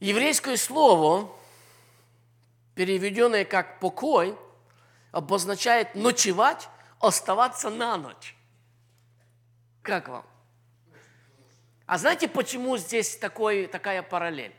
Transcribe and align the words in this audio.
Еврейское 0.00 0.56
слово, 0.56 1.30
переведенное 2.74 3.44
как 3.44 3.80
покой, 3.80 4.36
обозначает 5.10 5.94
ночевать, 5.94 6.68
оставаться 7.00 7.70
на 7.70 7.96
ночь. 7.96 8.36
Как 9.82 10.08
вам? 10.08 10.24
А 11.86 11.98
знаете, 11.98 12.28
почему 12.28 12.76
здесь 12.76 13.16
такой, 13.16 13.66
такая 13.66 14.02
параллель? 14.02 14.54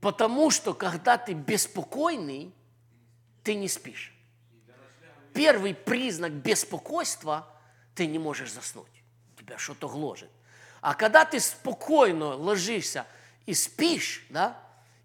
Потому 0.00 0.50
что, 0.50 0.74
когда 0.74 1.18
ты 1.18 1.32
беспокойный, 1.32 2.54
ты 3.42 3.54
не 3.54 3.68
спишь. 3.68 4.14
Первый 5.32 5.74
признак 5.74 6.32
беспокойства– 6.32 7.48
ты 7.94 8.06
не 8.06 8.18
можешь 8.18 8.52
заснуть. 8.52 9.02
Тебя 9.38 9.58
что-то 9.58 9.88
гложет. 9.88 10.30
А 10.84 10.92
когда 10.92 11.24
ты 11.24 11.40
спокойно 11.40 12.34
ложишься 12.34 13.06
и 13.46 13.54
спишь, 13.54 14.26
да, 14.28 14.54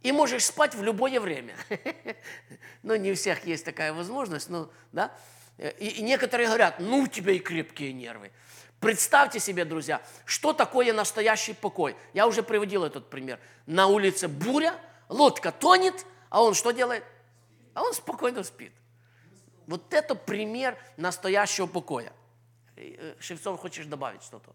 и 0.01 0.11
можешь 0.11 0.43
спать 0.43 0.75
в 0.75 0.83
любое 0.83 1.21
время. 1.21 1.55
Но 2.83 2.97
не 2.97 3.13
у 3.13 3.15
всех 3.15 3.45
есть 3.45 3.63
такая 3.63 3.93
возможность, 3.93 4.49
ну, 4.49 4.69
да. 4.91 5.09
И, 5.57 6.01
некоторые 6.01 6.47
говорят, 6.47 6.81
ну, 6.81 7.03
у 7.03 7.07
тебя 7.07 7.31
и 7.31 7.39
крепкие 7.39 7.93
нервы. 7.93 8.33
Представьте 8.81 9.39
себе, 9.39 9.63
друзья, 9.63 10.01
что 10.25 10.51
такое 10.51 10.91
настоящий 10.91 11.53
покой. 11.53 11.95
Я 12.13 12.27
уже 12.27 12.43
приводил 12.43 12.83
этот 12.83 13.09
пример. 13.09 13.39
На 13.65 13.87
улице 13.87 14.27
буря, 14.27 14.75
лодка 15.07 15.53
тонет, 15.53 16.05
а 16.29 16.43
он 16.43 16.55
что 16.55 16.71
делает? 16.71 17.05
А 17.73 17.83
он 17.83 17.93
спокойно 17.93 18.43
спит. 18.43 18.73
Вот 19.65 19.93
это 19.93 20.13
пример 20.13 20.77
настоящего 20.97 21.67
покоя. 21.67 22.11
Э, 22.75 23.15
Шевцов, 23.21 23.61
хочешь 23.61 23.85
добавить 23.85 24.23
что-то? 24.23 24.53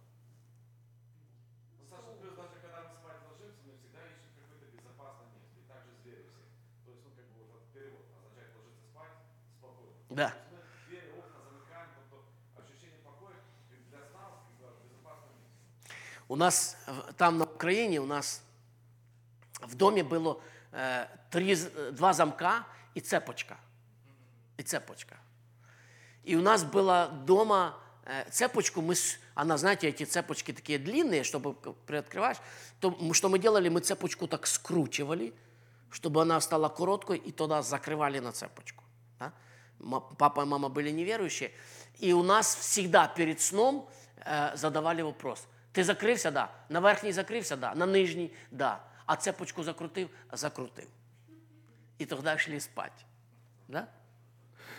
Да. 10.14 10.32
У 16.28 16.36
нас 16.36 16.76
там 17.16 17.38
на 17.38 17.44
Украине, 17.44 18.00
у 18.00 18.06
нас 18.06 18.42
в 19.60 19.74
доме 19.74 20.04
было 20.04 20.40
э, 20.72 21.06
три, 21.30 21.56
два 21.92 22.12
замка 22.12 22.66
и 22.94 23.00
цепочка. 23.00 23.58
И 24.56 24.62
цепочка. 24.62 25.16
И 26.22 26.36
у 26.36 26.40
нас 26.40 26.64
было 26.64 27.08
дома 27.26 27.76
э, 28.04 28.30
цепочку, 28.30 28.80
мы, 28.80 28.94
она, 29.34 29.58
знаете, 29.58 29.88
эти 29.88 30.04
цепочки 30.04 30.52
такие 30.52 30.78
длинные, 30.78 31.24
чтобы 31.24 31.54
приоткрываешь, 31.54 32.38
то 32.80 32.96
что 33.12 33.28
мы 33.28 33.38
делали, 33.38 33.68
мы 33.68 33.80
цепочку 33.80 34.28
так 34.28 34.46
скручивали, 34.46 35.34
чтобы 35.90 36.22
она 36.22 36.40
стала 36.40 36.68
короткой, 36.68 37.18
и 37.18 37.32
туда 37.32 37.62
закрывали 37.62 38.20
на 38.20 38.32
цепочку. 38.32 38.83
Папа 40.18 40.42
и 40.42 40.44
мама 40.44 40.68
были 40.68 40.90
неверующие, 40.90 41.50
и 41.98 42.12
у 42.12 42.22
нас 42.22 42.54
всегда 42.56 43.08
перед 43.08 43.40
сном 43.40 43.88
э, 44.24 44.56
задавали 44.56 45.02
вопрос– 45.02 45.46
ти 45.74 45.84
закрився? 45.84 46.30
Да. 46.30 46.48
На 46.68 46.80
верхній 46.80 47.12
закрився? 47.12 47.56
Да. 47.56 47.74
На 47.74 47.86
нижній? 47.86 48.30
Да. 48.50 48.80
А 49.06 49.16
цепочку 49.16 49.64
закрутив? 49.64 50.08
Закрутив. 50.32 50.86
И 51.98 52.06
тогда 52.06 52.38
шли 52.38 52.60
спать. 52.60 53.04
Да? 53.68 53.86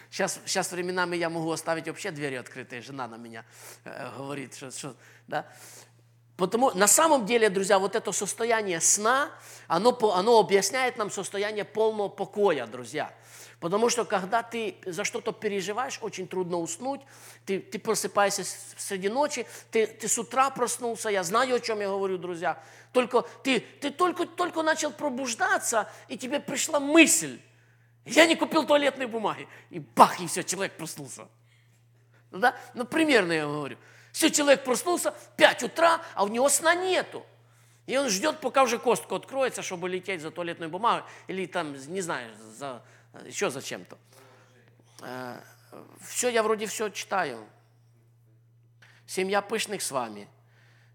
Сейчас, 0.09 0.39
сейчас 0.45 0.71
временами 0.71 1.17
я 1.17 1.29
могу 1.29 1.51
оставить 1.51 1.87
вообще 1.87 2.11
двери 2.11 2.35
открытые. 2.35 2.81
Жена 2.81 3.07
на 3.07 3.17
меня 3.17 3.43
э, 3.85 4.17
говорит, 4.17 4.55
что, 4.55 4.71
что 4.71 4.95
да. 5.27 5.43
Потому 6.37 6.71
на 6.71 6.87
самом 6.87 7.25
деле, 7.25 7.49
друзья, 7.49 7.77
вот 7.77 7.95
это 7.95 8.11
состояние 8.11 8.79
сна, 8.79 9.29
оно, 9.67 9.97
оно 10.13 10.39
объясняет 10.39 10.97
нам 10.97 11.11
состояние 11.11 11.65
полного 11.65 12.09
покоя, 12.09 12.67
друзья. 12.67 13.11
Потому 13.59 13.89
что 13.89 14.05
когда 14.05 14.43
ты 14.43 14.75
за 14.85 15.03
что-то 15.03 15.31
переживаешь, 15.31 15.99
очень 16.01 16.27
трудно 16.27 16.57
уснуть. 16.57 17.01
Ты, 17.45 17.59
ты 17.59 17.79
просыпаешься 17.79 18.43
среди 18.77 19.09
ночи, 19.09 19.47
ты, 19.71 19.87
ты 19.87 20.07
с 20.07 20.17
утра 20.17 20.49
проснулся, 20.49 21.09
я 21.09 21.23
знаю, 21.23 21.55
о 21.55 21.59
чем 21.59 21.79
я 21.79 21.87
говорю, 21.87 22.17
друзья. 22.17 22.61
Только 22.91 23.21
ты, 23.43 23.59
ты 23.59 23.91
только, 23.91 24.25
только 24.25 24.61
начал 24.61 24.91
пробуждаться, 24.91 25.89
и 26.07 26.17
тебе 26.17 26.39
пришла 26.39 26.79
мысль. 26.79 27.39
Я 28.05 28.25
не 28.25 28.35
купил 28.35 28.65
туалетной 28.65 29.07
бумаги. 29.07 29.47
И 29.69 29.79
бах, 29.79 30.19
и 30.19 30.27
все, 30.27 30.43
человек 30.43 30.77
проснулся. 30.77 31.27
Ну, 32.31 32.39
да? 32.39 32.55
ну 32.73 32.85
примерно 32.85 33.31
я 33.31 33.45
говорю. 33.45 33.77
Все, 34.11 34.29
человек 34.29 34.63
проснулся, 34.63 35.13
5 35.37 35.63
утра, 35.63 36.01
а 36.13 36.23
у 36.23 36.27
него 36.27 36.47
сна 36.49 36.75
нету. 36.75 37.25
И 37.85 37.97
он 37.97 38.09
ждет, 38.09 38.39
пока 38.39 38.63
уже 38.63 38.79
костку 38.79 39.15
откроется, 39.15 39.61
чтобы 39.61 39.89
лететь 39.89 40.21
за 40.21 40.31
туалетной 40.31 40.67
бумагой, 40.67 41.03
или 41.27 41.45
там, 41.45 41.73
не 41.73 42.01
знаю, 42.01 42.31
за, 42.57 42.81
еще 43.23 43.49
зачем-то. 43.49 43.97
Э, 45.01 45.39
все, 46.01 46.29
я 46.29 46.43
вроде 46.43 46.65
все 46.67 46.89
читаю. 46.89 47.47
Семья 49.07 49.41
Пышных 49.41 49.81
с 49.81 49.91
вами. 49.91 50.27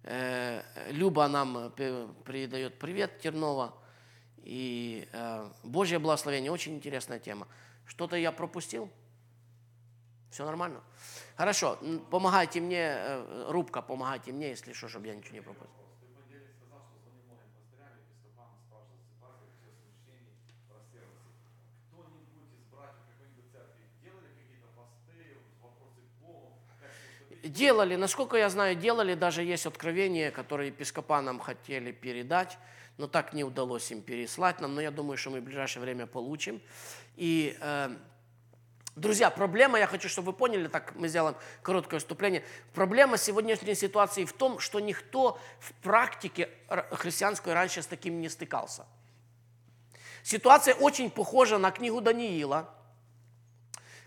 Э, 0.03 0.62
Люба 0.91 1.28
нам 1.28 1.72
передает 1.72 2.78
привет, 2.78 3.20
Тернова. 3.20 3.75
И 4.42 5.08
э, 5.12 5.50
Божье 5.62 5.98
благословение, 5.98 6.50
очень 6.50 6.75
интересная 6.75 7.19
тема. 7.19 7.47
Что-то 7.86 8.16
я 8.16 8.32
пропустил? 8.32 8.91
Все 10.31 10.44
нормально? 10.44 10.81
Хорошо, 11.37 11.78
помогайте 12.10 12.60
мне, 12.60 12.97
рубка, 13.48 13.82
помогайте 13.82 14.32
мне, 14.32 14.50
если 14.50 14.72
что, 14.72 14.88
чтобы 14.88 15.08
я 15.08 15.14
ничего 15.16 15.34
не 15.34 15.41
пропустил. 15.41 15.80
Делали, 27.43 27.97
насколько 27.97 28.37
я 28.37 28.49
знаю, 28.51 28.77
делали, 28.77 29.15
даже 29.15 29.43
есть 29.43 29.67
откровения, 29.67 30.31
которые 30.31 30.69
епископа 30.69 31.21
хотели 31.41 31.93
передать, 31.93 32.59
но 32.99 33.06
так 33.06 33.33
не 33.33 33.45
удалось 33.45 33.91
им 33.91 34.03
переслать 34.03 34.61
нам, 34.61 34.75
но 34.75 34.81
я 34.81 34.91
думаю, 34.91 35.17
что 35.17 35.31
мы 35.31 35.41
в 35.41 35.45
ближайшее 35.45 35.83
время 35.83 36.06
получим. 36.06 36.61
И, 37.17 37.56
э, 37.61 37.97
друзья, 38.95 39.31
проблема, 39.31 39.79
я 39.79 39.87
хочу, 39.87 40.09
чтобы 40.09 40.33
вы 40.33 40.39
поняли, 40.39 40.69
так 40.69 40.95
мы 40.95 41.09
сделаем 41.09 41.37
короткое 41.62 42.00
вступление, 42.00 42.45
проблема 42.75 43.17
сегодняшней 43.17 43.75
ситуации 43.75 44.25
в 44.25 44.33
том, 44.33 44.59
что 44.59 44.81
никто 44.81 45.41
в 45.59 45.73
практике 45.83 46.50
христианской 46.93 47.55
раньше 47.55 47.83
с 47.83 47.87
таким 47.87 48.21
не 48.21 48.29
стыкался. 48.29 48.87
Ситуация 50.23 50.75
очень 50.75 51.11
похожа 51.11 51.56
на 51.56 51.71
книгу 51.71 52.03
Даниила, 52.03 52.75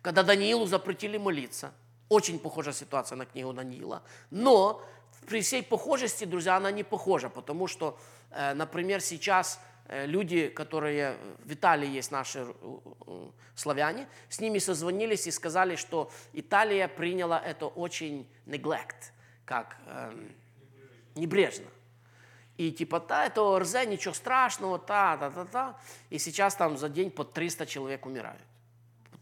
когда 0.03 0.21
Даниилу 0.21 0.67
запретили 0.67 1.17
молиться– 1.17 1.73
очень 2.13 2.39
похожа 2.39 2.73
ситуация 2.73 3.15
на 3.17 3.25
книгу 3.25 3.53
Даниила. 3.53 4.01
Но 4.31 4.81
при 5.27 5.41
всей 5.41 5.63
похожести, 5.63 6.25
друзья, 6.25 6.57
она 6.57 6.71
не 6.71 6.83
похожа, 6.83 7.29
потому 7.29 7.67
что, 7.67 7.97
э, 8.31 8.53
например, 8.53 9.01
сейчас 9.01 9.59
э, 9.87 10.05
люди, 10.05 10.47
которые 10.49 11.17
в 11.45 11.53
Италии 11.53 11.89
есть 11.97 12.11
наши 12.11 12.39
э, 12.39 13.29
славяне, 13.55 14.07
с 14.29 14.39
ними 14.39 14.59
созвонились 14.59 15.27
и 15.27 15.31
сказали, 15.31 15.75
что 15.75 16.11
Италия 16.33 16.87
приняла 16.87 17.39
это 17.39 17.67
очень 17.67 18.27
neglect, 18.45 19.11
как 19.45 19.77
эм, 19.87 20.31
небрежно. 21.15 21.67
И 22.57 22.71
типа, 22.71 22.99
да, 22.99 23.25
это 23.25 23.41
ОРЗ, 23.41 23.85
ничего 23.87 24.13
страшного, 24.13 24.77
та, 24.77 25.17
та, 25.17 25.29
та, 25.31 25.45
та. 25.45 25.79
И 26.09 26.19
сейчас 26.19 26.55
там 26.55 26.77
за 26.77 26.89
день 26.89 27.09
по 27.09 27.23
300 27.23 27.65
человек 27.65 28.05
умирают. 28.05 28.41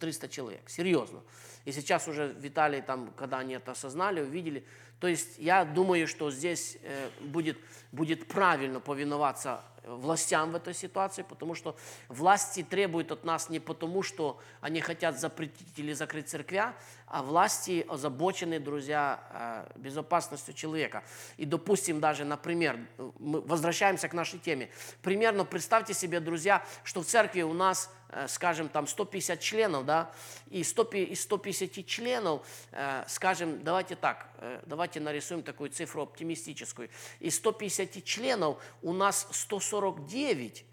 По 0.01 0.05
300 0.07 0.29
человек, 0.29 0.69
серьезно. 0.69 1.21
И 1.65 1.71
сейчас 1.71 2.07
уже 2.07 2.29
в 2.29 2.47
Италии, 2.47 2.81
там, 2.81 3.13
когда 3.15 3.37
они 3.37 3.53
это 3.53 3.71
осознали, 3.71 4.21
увидели. 4.21 4.65
То 4.99 5.07
есть 5.07 5.37
я 5.37 5.63
думаю, 5.63 6.07
что 6.07 6.31
здесь 6.31 6.77
э, 6.81 7.09
будет, 7.19 7.57
будет 7.91 8.27
правильно 8.27 8.79
повиноваться 8.79 9.63
властям 9.85 10.51
в 10.51 10.55
этой 10.55 10.73
ситуации, 10.73 11.23
потому 11.23 11.55
что 11.55 11.75
власти 12.07 12.63
требуют 12.63 13.11
от 13.11 13.23
нас 13.23 13.49
не 13.49 13.59
потому, 13.59 14.03
что 14.03 14.39
они 14.59 14.81
хотят 14.81 15.19
запретить 15.19 15.77
или 15.77 15.93
закрыть 15.93 16.29
церквя, 16.29 16.75
а 17.11 17.23
власти 17.23 17.85
озабочены, 17.87 18.59
друзья, 18.59 19.67
безопасностью 19.75 20.53
человека. 20.53 21.03
И, 21.37 21.45
допустим, 21.45 21.99
даже, 21.99 22.25
например, 22.25 22.79
мы 23.19 23.41
возвращаемся 23.41 24.07
к 24.07 24.13
нашей 24.13 24.39
теме. 24.39 24.69
Примерно 25.01 25.45
представьте 25.45 25.93
себе, 25.93 26.19
друзья, 26.19 26.65
что 26.83 27.01
в 27.01 27.05
церкви 27.05 27.41
у 27.41 27.53
нас 27.53 27.89
Э, 28.13 28.27
скажем, 28.27 28.67
там 28.67 28.87
150 28.87 29.39
членов, 29.39 29.85
да, 29.85 30.11
и 30.49 30.63
100, 30.63 30.83
из 30.83 31.21
150 31.21 31.85
членов, 31.85 32.45
э, 32.71 33.05
скажем, 33.07 33.63
давайте 33.63 33.95
так, 33.95 34.27
э, 34.39 34.61
давайте 34.65 34.99
нарисуем 34.99 35.43
такую 35.43 35.69
цифру 35.69 36.01
оптимистическую. 36.01 36.89
Из 37.21 37.35
150 37.37 38.03
членов 38.03 38.61
у 38.81 38.91
нас 38.91 39.27
149 39.31 40.65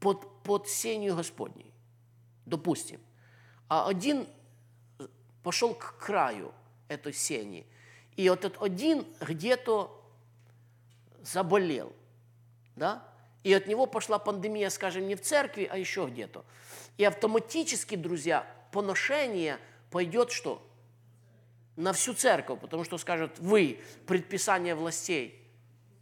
под, 0.00 0.42
под 0.42 0.68
сенью 0.68 1.14
Господней, 1.14 1.72
допустим. 2.46 3.00
А 3.68 3.86
один 3.88 4.26
пошел 5.42 5.74
к 5.74 5.96
краю 5.98 6.52
этой 6.88 7.12
сени, 7.12 7.66
и 8.16 8.28
вот 8.28 8.44
этот 8.44 8.62
один 8.62 9.06
где-то 9.20 9.98
заболел, 11.22 11.92
да, 12.76 13.02
и 13.42 13.52
от 13.52 13.66
него 13.66 13.86
пошла 13.86 14.18
пандемия, 14.18 14.70
скажем, 14.70 15.06
не 15.06 15.16
в 15.16 15.20
церкви, 15.20 15.68
а 15.70 15.76
еще 15.76 16.06
где-то. 16.06 16.44
И 16.96 17.04
автоматически, 17.04 17.96
друзья, 17.96 18.46
поношение 18.70 19.58
пойдет 19.90 20.30
что? 20.30 20.62
На 21.76 21.92
всю 21.92 22.14
церковь, 22.14 22.60
потому 22.60 22.84
что 22.84 22.98
скажут, 22.98 23.38
вы 23.38 23.80
предписание 24.06 24.74
властей 24.74 25.42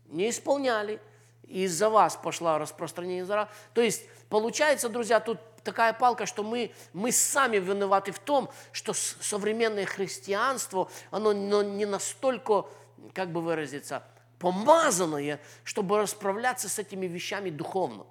не 0.07 0.29
исполняли, 0.31 1.01
и 1.45 1.63
из-за 1.65 1.91
вас 1.91 2.17
пошла 2.17 2.59
распространение 2.59 3.25
зара. 3.25 3.49
То 3.75 3.81
есть, 3.81 4.05
получается, 4.29 4.89
друзья, 4.89 5.21
тут 5.21 5.39
такая 5.65 5.93
палка, 5.93 6.27
что 6.27 6.43
мы, 6.43 6.73
мы 6.93 7.13
сами 7.13 7.59
виноваты 7.59 8.13
в 8.13 8.19
том, 8.19 8.51
что 8.73 8.93
современное 8.93 9.87
христианство, 9.87 10.91
оно 11.11 11.33
не 11.33 11.87
настолько, 11.87 12.67
как 13.15 13.33
бы 13.33 13.41
выразиться, 13.41 14.05
помазанное, 14.39 15.41
чтобы 15.65 15.99
расправляться 15.99 16.69
с 16.69 16.79
этими 16.79 17.07
вещами 17.07 17.51
духовно. 17.51 18.07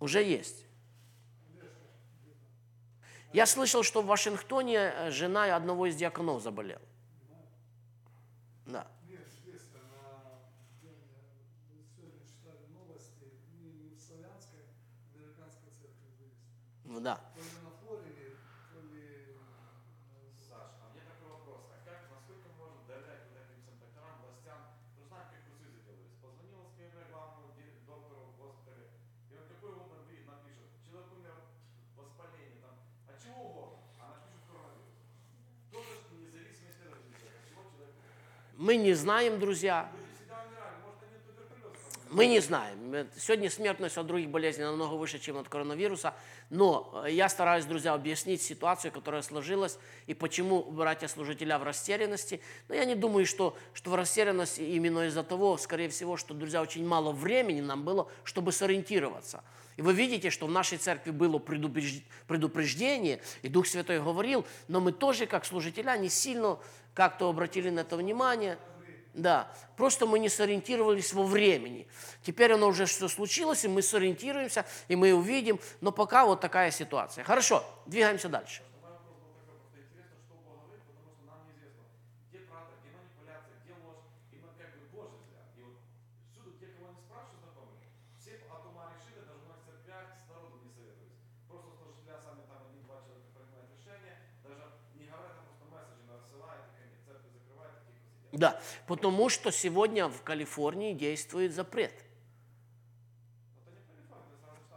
Уже 0.00 0.22
есть. 0.22 0.64
Я 3.32 3.46
слышал, 3.46 3.82
что 3.82 4.00
в 4.00 4.06
Вашингтоне 4.06 4.76
э, 4.76 5.10
жена 5.10 5.56
одного 5.56 5.86
из 5.86 5.96
диаконов 5.96 6.40
заболела. 6.40 6.80
Да. 8.64 8.86
Ну 16.94 17.00
да. 17.00 17.18
Мы 38.56 38.76
не 38.76 38.94
знаем, 38.94 39.40
друзья. 39.40 39.90
Мы 42.14 42.26
не 42.28 42.38
знаем. 42.38 43.08
Сегодня 43.18 43.50
смертность 43.50 43.98
от 43.98 44.06
других 44.06 44.30
болезней 44.30 44.62
намного 44.62 44.94
выше, 44.94 45.18
чем 45.18 45.36
от 45.36 45.48
коронавируса. 45.48 46.14
Но 46.48 47.02
э, 47.04 47.10
я 47.10 47.28
стараюсь, 47.28 47.64
друзья, 47.64 47.92
объяснить 47.92 48.40
ситуацию, 48.40 48.92
которая 48.92 49.20
сложилась, 49.22 49.78
и 50.06 50.14
почему 50.14 50.62
братья-служителя 50.62 51.58
в 51.58 51.64
растерянности. 51.64 52.40
Но 52.68 52.76
я 52.76 52.84
не 52.84 52.94
думаю, 52.94 53.26
что, 53.26 53.56
что 53.72 53.90
в 53.90 53.96
растерянности 53.96 54.60
именно 54.60 55.08
из-за 55.08 55.24
того, 55.24 55.56
скорее 55.58 55.88
всего, 55.88 56.16
что, 56.16 56.34
друзья, 56.34 56.62
очень 56.62 56.86
мало 56.86 57.10
времени 57.10 57.60
нам 57.60 57.82
было, 57.82 58.08
чтобы 58.22 58.52
сориентироваться. 58.52 59.42
И 59.76 59.82
вы 59.82 59.92
видите, 59.92 60.30
что 60.30 60.46
в 60.46 60.52
нашей 60.52 60.78
церкви 60.78 61.10
было 61.10 61.38
предупреждение, 61.40 63.20
и 63.42 63.48
Дух 63.48 63.66
Святой 63.66 63.98
говорил, 63.98 64.46
но 64.68 64.78
мы 64.80 64.92
тоже, 64.92 65.26
как 65.26 65.44
служителя, 65.44 65.96
не 65.96 66.08
сильно 66.08 66.60
как-то 66.94 67.28
обратили 67.28 67.70
на 67.70 67.80
это 67.80 67.96
внимание. 67.96 68.56
Да, 69.14 69.48
просто 69.76 70.06
мы 70.06 70.18
не 70.18 70.28
сориентировались 70.28 71.12
во 71.12 71.22
времени. 71.22 71.86
Теперь 72.22 72.52
оно 72.52 72.66
уже 72.66 72.86
все 72.86 73.06
случилось, 73.06 73.64
и 73.64 73.68
мы 73.68 73.80
сориентируемся, 73.80 74.66
и 74.88 74.96
мы 74.96 75.14
увидим, 75.14 75.60
но 75.80 75.92
пока 75.92 76.26
вот 76.26 76.40
такая 76.40 76.72
ситуация. 76.72 77.22
Хорошо, 77.22 77.64
двигаемся 77.86 78.28
дальше. 78.28 78.62
Да, 98.34 98.60
потому 98.88 99.28
что 99.28 99.52
сегодня 99.52 100.08
в 100.08 100.22
Калифорнии 100.22 100.92
действует 100.92 101.54
запрет. 101.54 101.92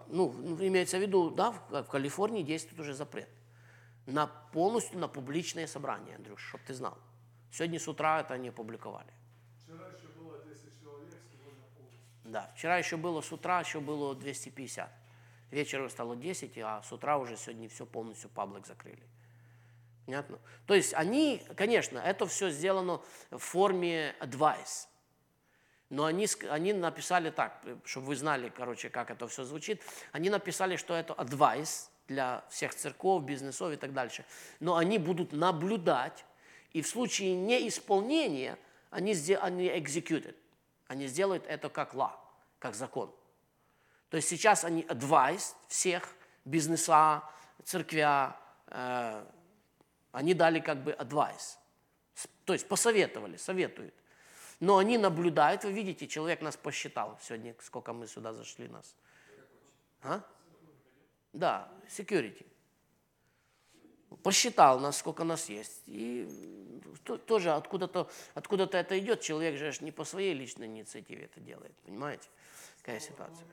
Ну, 0.09 0.31
имеется 0.59 0.97
в 0.97 1.01
виду, 1.01 1.31
да, 1.31 1.51
в 1.51 1.83
Калифорнии 1.85 2.43
действует 2.43 2.79
уже 2.79 2.93
запрет. 2.93 3.27
На 4.05 4.27
полностью 4.27 4.99
на 4.99 5.07
публичное 5.07 5.67
собрание, 5.67 6.15
Андрюш, 6.15 6.41
чтобы 6.47 6.63
ты 6.65 6.73
знал. 6.73 6.97
Сегодня 7.51 7.79
с 7.79 7.87
утра 7.87 8.21
это 8.21 8.35
они 8.35 8.49
опубликовали. 8.49 9.11
Вчера 9.63 9.87
еще 9.87 10.07
было 10.15 10.39
10 10.45 10.79
человек, 10.79 11.19
сегодня 11.29 11.61
полностью. 11.75 11.99
Да, 12.23 12.51
вчера 12.55 12.77
еще 12.77 12.95
было 12.95 13.21
с 13.21 13.31
утра, 13.33 13.59
еще 13.59 13.81
было 13.81 14.15
250. 14.15 14.89
Вечером 15.51 15.89
стало 15.89 16.15
10, 16.15 16.57
а 16.59 16.83
с 16.83 16.91
утра 16.93 17.17
уже 17.17 17.35
сегодня 17.35 17.67
все 17.67 17.85
полностью 17.85 18.29
паблик 18.29 18.65
закрыли. 18.67 19.03
Понятно? 20.07 20.39
То 20.65 20.73
есть 20.73 20.93
они, 20.93 21.43
конечно, 21.57 21.99
это 21.99 22.25
все 22.27 22.49
сделано 22.49 23.01
в 23.29 23.39
форме 23.39 24.15
advice. 24.21 24.87
Но 25.89 26.05
они, 26.05 26.27
они 26.49 26.71
написали 26.71 27.29
так, 27.29 27.61
чтобы 27.83 28.07
вы 28.07 28.15
знали, 28.15 28.47
короче, 28.47 28.89
как 28.89 29.11
это 29.11 29.27
все 29.27 29.43
звучит. 29.43 29.83
Они 30.13 30.29
написали, 30.29 30.77
что 30.77 30.95
это 30.95 31.11
advice 31.11 31.89
для 32.07 32.45
всех 32.49 32.73
церков, 32.73 33.25
бизнесов 33.25 33.73
и 33.73 33.75
так 33.75 33.91
дальше. 33.91 34.23
Но 34.61 34.77
они 34.77 34.97
будут 34.97 35.33
наблюдать, 35.33 36.23
и 36.71 36.81
в 36.81 36.87
случае 36.87 37.35
неисполнения 37.35 38.57
они, 38.91 39.13
они 39.41 39.67
executed. 39.67 40.37
Они 40.87 41.07
сделают 41.07 41.45
это 41.47 41.67
как 41.67 41.93
law, 41.95 42.13
как 42.59 42.75
закон. 42.75 43.13
То 44.09 44.15
есть 44.15 44.29
сейчас 44.29 44.63
они 44.63 44.83
advice 44.83 45.53
всех, 45.67 46.15
бизнеса, 46.45 47.23
церквя, 47.65 48.37
э, 48.67 49.25
они 50.17 50.33
дали 50.33 50.59
как 50.59 50.83
бы 50.83 50.93
advice, 50.93 51.57
то 52.45 52.53
есть 52.53 52.67
посоветовали, 52.67 53.37
советуют. 53.37 53.93
Но 54.59 54.79
они 54.79 54.97
наблюдают, 54.97 55.63
вы 55.63 55.71
видите, 55.71 56.07
человек 56.07 56.41
нас 56.41 56.57
посчитал 56.57 57.19
сегодня, 57.21 57.55
сколько 57.61 57.93
мы 57.93 58.07
сюда 58.07 58.33
зашли 58.33 58.67
нас. 58.67 58.95
А? 60.01 60.21
Да, 61.33 61.69
security. 61.87 62.47
Посчитал 64.23 64.79
нас, 64.79 64.97
сколько 64.97 65.23
нас 65.23 65.49
есть. 65.49 65.83
И 65.85 66.27
тоже 67.27 67.51
откуда-то 67.51 68.09
откуда 68.33 68.63
это 68.63 68.97
идет. 68.97 69.21
Человек 69.21 69.55
же 69.57 69.71
не 69.81 69.91
по 69.91 70.03
своей 70.03 70.33
личной 70.33 70.65
инициативе 70.65 71.25
это 71.25 71.39
делает. 71.39 71.75
Понимаете? 71.85 72.27
Какая 72.81 72.99
ситуация? 72.99 73.45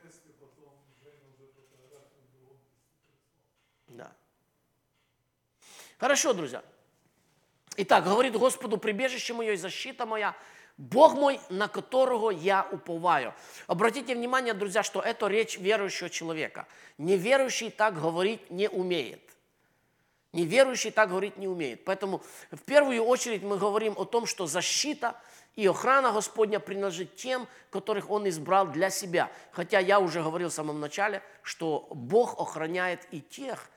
Да. 3.89 4.15
Хорошо, 5.97 6.33
друзья. 6.33 6.63
Итак, 7.77 8.03
говорит 8.03 8.35
Господу, 8.35 8.77
прибежище 8.77 9.33
мое 9.33 9.53
и 9.53 9.57
защита 9.57 10.05
моя, 10.05 10.35
Бог 10.77 11.13
мой, 11.13 11.39
на 11.49 11.67
которого 11.67 12.31
я 12.31 12.67
уповаю. 12.71 13.33
Обратите 13.67 14.13
внимание, 14.13 14.53
друзья, 14.53 14.83
что 14.83 15.01
это 15.01 15.27
речь 15.27 15.57
верующего 15.57 16.09
человека. 16.09 16.67
Неверующий 16.97 17.69
так 17.69 17.99
говорить 17.99 18.51
не 18.51 18.67
умеет. 18.67 19.21
Неверующий 20.33 20.91
так 20.91 21.09
говорить 21.09 21.37
не 21.37 21.47
умеет. 21.47 21.85
Поэтому 21.85 22.21
в 22.51 22.61
первую 22.63 23.03
очередь 23.03 23.41
мы 23.41 23.57
говорим 23.57 23.93
о 23.97 24.03
том, 24.03 24.25
что 24.25 24.47
защита 24.47 25.15
и 25.55 25.65
охрана 25.65 26.11
Господня 26.11 26.59
принадлежит 26.59 27.15
тем, 27.15 27.47
которых 27.71 28.09
Он 28.09 28.27
избрал 28.27 28.67
для 28.67 28.89
себя. 28.89 29.31
Хотя 29.53 29.79
я 29.79 30.01
уже 30.01 30.21
говорил 30.21 30.49
в 30.49 30.53
самом 30.53 30.81
начале, 30.81 31.23
что 31.41 31.87
Бог 31.91 32.37
охраняет 32.37 33.07
и 33.11 33.21
тех, 33.21 33.69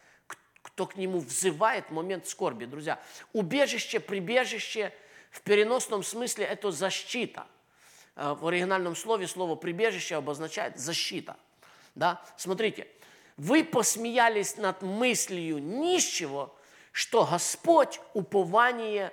кто 0.78 0.86
к 0.86 0.94
нему 0.94 1.18
взывает 1.18 1.86
в 1.88 1.92
момент 1.92 2.28
скорби. 2.28 2.64
Друзья, 2.64 3.00
убежище, 3.32 3.98
прибежище 3.98 4.92
в 5.32 5.40
переносном 5.40 6.04
смысле– 6.04 6.44
это 6.46 6.70
защита. 6.70 7.48
Э, 8.14 8.36
в 8.38 8.46
оригинальном 8.46 8.94
слове 8.94 9.26
слово 9.26 9.56
«прибежище» 9.56 10.14
обозначает 10.14 10.78
защита. 10.78 11.36
Да? 11.96 12.22
Смотрите, 12.36 12.86
вы 13.36 13.64
посмеялись 13.64 14.56
над 14.56 14.82
мыслью 14.82 15.58
нищего, 15.58 16.54
что 16.92 17.26
Господь– 17.26 18.00
упование 18.14 19.12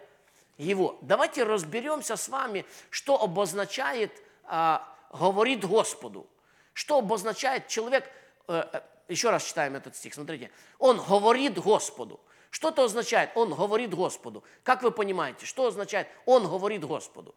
Его. 0.60 1.00
Давайте 1.02 1.46
разберемся 1.46 2.16
с 2.16 2.30
вами, 2.30 2.64
что 2.92 3.20
обозначает 3.20 4.12
а, 4.44 4.88
«говорит 5.12 5.66
Господу». 5.66 6.28
Что 6.74 7.00
обозначает 7.00 7.68
человек, 7.70 8.08
а, 8.48 8.84
еще 9.08 9.30
раз 9.30 9.44
читаем 9.44 9.76
этот 9.76 9.96
стих, 9.96 10.14
смотрите. 10.14 10.52
Он 10.80 10.98
говорит 10.98 11.58
Господу. 11.60 12.20
Что 12.50 12.70
это 12.70 12.84
означает? 12.84 13.32
Он 13.36 13.54
говорит 13.54 13.94
Господу. 13.94 14.44
Как 14.64 14.82
вы 14.84 14.92
понимаете, 14.92 15.46
что 15.46 15.68
означает 15.68 16.08
он 16.26 16.48
говорит 16.48 16.84
Господу? 16.86 17.36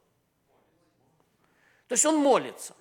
То 1.89 1.95
есть 1.95 2.07
он 2.07 2.17
молится. 2.17 2.75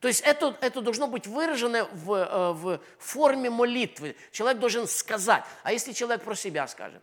То 0.00 0.08
есть 0.08 0.20
это, 0.20 0.56
это 0.60 0.80
должно 0.80 1.08
быть 1.08 1.26
выражено 1.26 1.88
в, 1.92 2.12
э, 2.12 2.52
в 2.52 2.80
форме 2.98 3.50
молитвы. 3.50 4.16
Человек 4.32 4.60
должен 4.60 4.86
сказать. 4.86 5.44
А 5.62 5.72
если 5.72 5.92
человек 5.92 6.22
про 6.22 6.34
себя 6.34 6.68
скажет? 6.68 7.02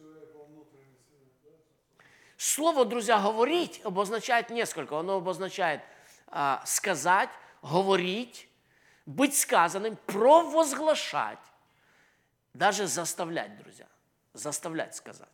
человек 0.00 0.34
во 0.34 0.44
внутренней 0.44 0.98
себе, 1.06 1.28
да? 1.44 1.50
Слово, 2.42 2.86
друзья, 2.86 3.18
говорить 3.18 3.82
обозначает 3.84 4.48
несколько. 4.48 4.98
Оно 4.98 5.16
обозначает 5.16 5.82
а, 6.28 6.62
сказать, 6.64 7.28
говорить, 7.60 8.48
быть 9.04 9.38
сказанным, 9.38 9.98
провозглашать, 10.06 11.38
даже 12.54 12.86
заставлять, 12.86 13.58
друзья, 13.58 13.86
заставлять 14.32 14.96
сказать. 14.96 15.28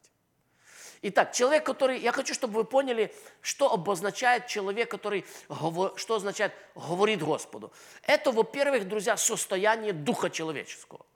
Итак, 1.01 1.33
человек, 1.33 1.65
который, 1.65 2.01
я 2.01 2.11
хочу, 2.11 2.35
чтобы 2.35 2.55
вы 2.55 2.65
поняли, 2.65 3.15
что 3.41 3.73
обозначает 3.73 4.49
человек, 4.49 4.91
который, 4.91 5.25
что 5.95 6.17
означает 6.17 6.53
говорит 6.75 7.23
Господу. 7.23 7.73
Это, 8.03 8.33
во-первых, 8.33 8.89
друзья, 8.89 9.17
состояние 9.17 9.93
духа 9.93 10.29
человеческого. 10.29 11.07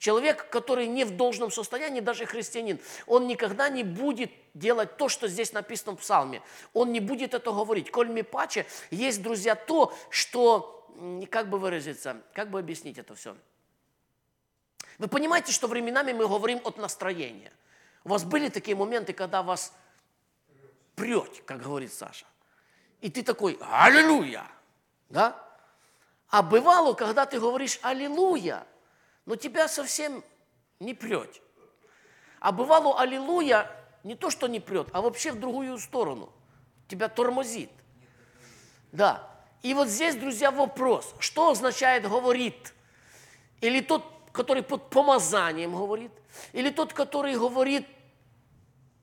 Человек, 0.00 0.48
который 0.48 0.86
не 0.86 1.04
в 1.04 1.14
должном 1.14 1.50
состоянии, 1.50 2.00
даже 2.00 2.24
христианин, 2.24 2.80
он 3.06 3.26
никогда 3.26 3.68
не 3.68 3.84
будет 3.84 4.32
делать 4.54 4.96
то, 4.96 5.10
что 5.10 5.28
здесь 5.28 5.52
написано 5.52 5.94
в 5.94 6.00
псалме. 6.00 6.40
Он 6.72 6.90
не 6.90 7.00
будет 7.00 7.34
это 7.34 7.52
говорить. 7.52 7.90
Коль 7.90 8.08
ми 8.08 8.22
паче, 8.22 8.66
есть, 8.90 9.22
друзья, 9.22 9.54
то, 9.54 9.94
что, 10.08 10.88
как 11.30 11.50
бы 11.50 11.58
выразиться, 11.58 12.16
как 12.32 12.48
бы 12.48 12.58
объяснить 12.58 12.96
это 12.96 13.14
все. 13.14 13.36
Вы 14.96 15.06
понимаете, 15.08 15.52
что 15.52 15.68
временами 15.68 16.14
мы 16.14 16.26
говорим 16.26 16.62
от 16.64 16.78
настроения. 16.78 17.52
У 18.02 18.08
вас 18.08 18.24
были 18.24 18.48
такие 18.48 18.78
моменты, 18.78 19.12
когда 19.12 19.42
вас 19.42 19.70
прет, 20.96 21.42
как 21.44 21.60
говорит 21.60 21.92
Саша. 21.92 22.24
И 23.02 23.10
ты 23.10 23.22
такой, 23.22 23.58
аллилуйя, 23.60 24.46
да? 25.10 25.36
А 26.30 26.42
бывало, 26.42 26.94
когда 26.94 27.26
ты 27.26 27.38
говоришь 27.38 27.78
аллилуйя, 27.82 28.66
но 29.30 29.36
тебя 29.36 29.68
совсем 29.68 30.24
не 30.80 30.92
прет. 30.92 31.40
А 32.40 32.50
бывало 32.50 32.98
аллилуйя 32.98 33.70
не 34.02 34.16
то, 34.16 34.28
что 34.28 34.48
не 34.48 34.58
прет, 34.58 34.88
а 34.92 35.00
вообще 35.00 35.30
в 35.30 35.38
другую 35.38 35.78
сторону. 35.78 36.32
Тебя 36.88 37.08
тормозит. 37.08 37.70
Да. 38.90 39.30
И 39.62 39.72
вот 39.72 39.86
здесь, 39.86 40.16
друзья, 40.16 40.50
вопрос. 40.50 41.14
Что 41.20 41.50
означает 41.50 42.08
говорит? 42.08 42.74
Или 43.60 43.80
тот, 43.80 44.04
который 44.32 44.64
под 44.64 44.90
помазанием 44.90 45.76
говорит? 45.76 46.10
Или 46.52 46.70
тот, 46.70 46.92
который 46.92 47.34
говорит 47.34 47.86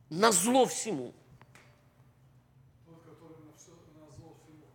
на 0.10 0.34
зло 0.34 0.66
всему? 0.66 1.14
Тот, 2.86 3.02
который 3.02 3.38
на, 3.46 3.58
все, 3.58 3.72
на 3.98 4.14
зло 4.18 4.36
всему. 4.44 4.66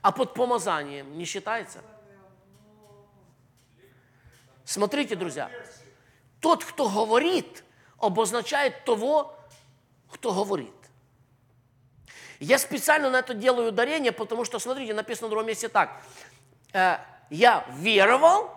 А 0.00 0.12
под 0.12 0.32
помазанием 0.32 1.18
не 1.18 1.24
считается? 1.24 1.82
Смотрите, 4.64 5.14
друзья, 5.14 5.50
тот, 6.40 6.64
кто 6.64 6.88
говорит, 6.88 7.64
обозначает 7.98 8.84
того, 8.84 9.36
кто 10.10 10.32
говорит. 10.32 10.72
Я 12.40 12.58
специально 12.58 13.10
на 13.10 13.18
это 13.18 13.34
делаю 13.34 13.68
ударение, 13.68 14.12
потому 14.12 14.44
что, 14.44 14.58
смотрите, 14.58 14.94
написано 14.94 15.28
в 15.28 15.30
другом 15.30 15.46
месте 15.46 15.68
так. 15.68 16.02
Э, 16.72 16.98
Я 17.30 17.66
веровал 17.78 18.50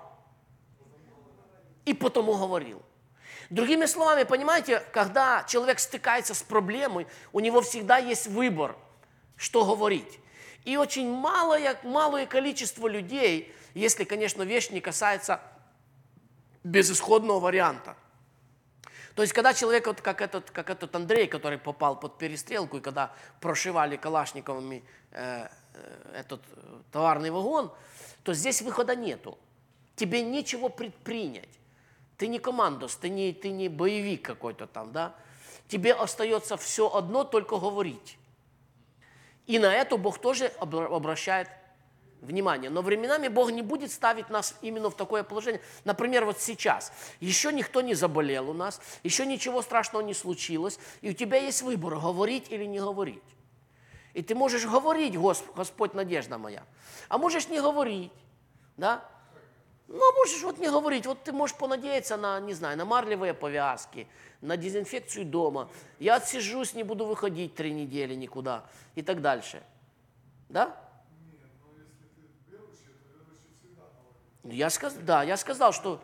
и 1.86 1.94
потому 1.94 2.36
говорил. 2.36 2.82
Другими 3.50 3.86
словами, 3.86 4.24
понимаете, 4.24 4.80
когда 4.92 5.46
человек 5.48 5.80
стыкается 5.80 6.34
с 6.34 6.44
проблемой, 6.44 7.08
у 7.32 7.40
него 7.40 7.62
всегда 7.62 7.98
есть 7.98 8.28
выбор, 8.28 8.76
что 9.38 9.64
говорить. 9.64 10.20
И 10.66 10.76
очень 10.76 11.10
малое, 11.10 11.80
малое 11.84 12.26
количество 12.26 12.88
людей, 12.88 13.56
если, 13.74 14.04
конечно, 14.04 14.44
вещь 14.44 14.70
не 14.70 14.82
касается 14.82 15.40
безысходного 16.68 17.40
варианта. 17.40 17.96
То 19.16 19.24
есть, 19.24 19.34
когда 19.34 19.54
человек, 19.54 19.88
вот 19.88 20.02
как 20.02 20.22
этот, 20.22 20.52
как 20.52 20.70
этот 20.70 20.96
Андрей, 20.96 21.28
который 21.28 21.58
попал 21.58 22.00
под 22.00 22.20
перестрелку, 22.20 22.78
и 22.78 22.82
когда 22.82 23.12
прошивали 23.42 23.98
калашниковыми 23.98 24.84
э, 25.12 25.48
э, 25.74 26.20
этот 26.20 26.42
э, 26.56 26.82
товарный 26.92 27.32
вагон, 27.32 27.72
то 28.24 28.34
здесь 28.34 28.62
выхода 28.62 28.96
нету. 28.96 29.38
Тебе 29.96 30.22
нечего 30.22 30.70
предпринять. 30.70 31.50
Ты 32.18 32.28
не 32.28 32.38
командос, 32.38 32.96
ты 32.96 33.10
не, 33.10 33.34
ты 33.34 33.50
не 33.50 33.70
боевик 33.70 34.24
какой-то 34.24 34.68
там, 34.68 34.92
да? 34.92 35.16
Тебе 35.68 35.94
остается 35.94 36.56
все 36.56 36.88
одно, 36.94 37.24
только 37.24 37.58
говорить. 37.58 38.20
И 39.48 39.58
на 39.58 39.74
это 39.74 39.98
Бог 39.98 40.20
тоже 40.20 40.54
обра- 40.60 40.96
обращает 40.96 41.50
внимание. 42.28 42.70
Но 42.70 42.82
временами 42.82 43.28
Бог 43.28 43.52
не 43.52 43.62
будет 43.64 43.92
ставить 43.92 44.30
нас 44.30 44.56
именно 44.62 44.90
в 44.90 44.96
такое 44.96 45.24
положение. 45.24 45.62
Например, 45.86 46.26
вот 46.26 46.40
сейчас. 46.40 46.92
Еще 47.20 47.52
никто 47.52 47.82
не 47.82 47.96
заболел 47.96 48.50
у 48.50 48.54
нас, 48.54 48.80
еще 49.04 49.26
ничего 49.26 49.62
страшного 49.62 50.04
не 50.04 50.14
случилось, 50.14 50.80
и 51.02 51.10
у 51.10 51.14
тебя 51.14 51.38
есть 51.38 51.62
выбор, 51.64 51.96
говорить 51.96 52.52
или 52.52 52.66
не 52.66 52.80
говорить. 52.80 53.24
И 54.14 54.22
ты 54.22 54.36
можешь 54.36 54.66
говорить, 54.66 55.16
«Гос- 55.16 55.44
Господь, 55.56 55.94
надежда 55.94 56.38
моя, 56.38 56.64
а 57.08 57.18
можешь 57.18 57.50
не 57.50 57.62
говорить, 57.62 58.12
да? 58.76 59.06
Ну, 59.88 59.98
а 59.98 60.14
можешь 60.14 60.44
вот 60.44 60.58
не 60.60 60.68
говорить, 60.68 61.06
вот 61.06 61.24
ты 61.24 61.32
можешь 61.32 61.56
понадеяться 61.56 62.18
на, 62.18 62.40
не 62.42 62.54
знаю, 62.54 62.78
на 62.78 62.84
марлевые 62.84 63.34
повязки, 63.34 64.08
на 64.42 64.58
дезинфекцию 64.58 65.26
дома. 65.26 65.70
Я 66.00 66.16
отсижусь, 66.16 66.74
не 66.74 66.84
буду 66.84 67.06
выходить 67.06 67.56
три 67.56 67.72
недели 67.72 68.14
никуда 68.16 68.66
и 68.96 69.02
так 69.02 69.22
дальше. 69.22 69.64
Да? 70.50 70.76
Нет, 71.32 71.48
но 71.62 71.72
если 71.78 72.08
ты 72.16 72.52
верующий, 72.52 72.86
то 72.86 73.08
верующий 73.14 73.56
всегда 73.60 73.84
говорит. 73.84 74.22
Ну, 74.37 74.37
Я 74.50 74.70
сказал, 74.70 75.00
да, 75.04 75.24
я 75.24 75.38
сказал, 75.38 75.74
что 75.74 76.02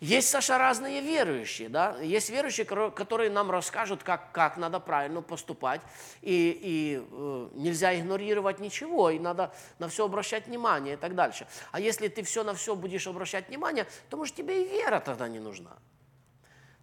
есть, 0.00 0.28
Саша, 0.28 0.58
разные 0.58 1.00
верующие, 1.00 1.68
да, 1.68 1.98
есть 2.00 2.30
верующие, 2.30 2.64
которые 2.64 3.30
нам 3.30 3.50
расскажут, 3.50 4.04
как, 4.04 4.30
как 4.30 4.56
надо 4.56 4.78
правильно 4.78 5.22
поступать, 5.22 5.80
и, 6.22 6.56
и 6.62 7.04
э, 7.10 7.48
нельзя 7.54 7.98
игнорировать 7.98 8.60
ничего, 8.60 9.10
и 9.10 9.18
надо 9.18 9.52
на 9.80 9.88
все 9.88 10.04
обращать 10.04 10.46
внимание 10.46 10.94
и 10.94 10.96
так 10.96 11.16
дальше. 11.16 11.48
А 11.72 11.80
если 11.80 12.06
ты 12.06 12.22
все 12.22 12.44
на 12.44 12.54
все 12.54 12.76
будешь 12.76 13.08
обращать 13.08 13.48
внимание, 13.48 13.88
то, 14.08 14.16
может, 14.16 14.36
тебе 14.36 14.64
и 14.64 14.68
вера 14.68 15.00
тогда 15.00 15.26
не 15.26 15.40
нужна. 15.40 15.76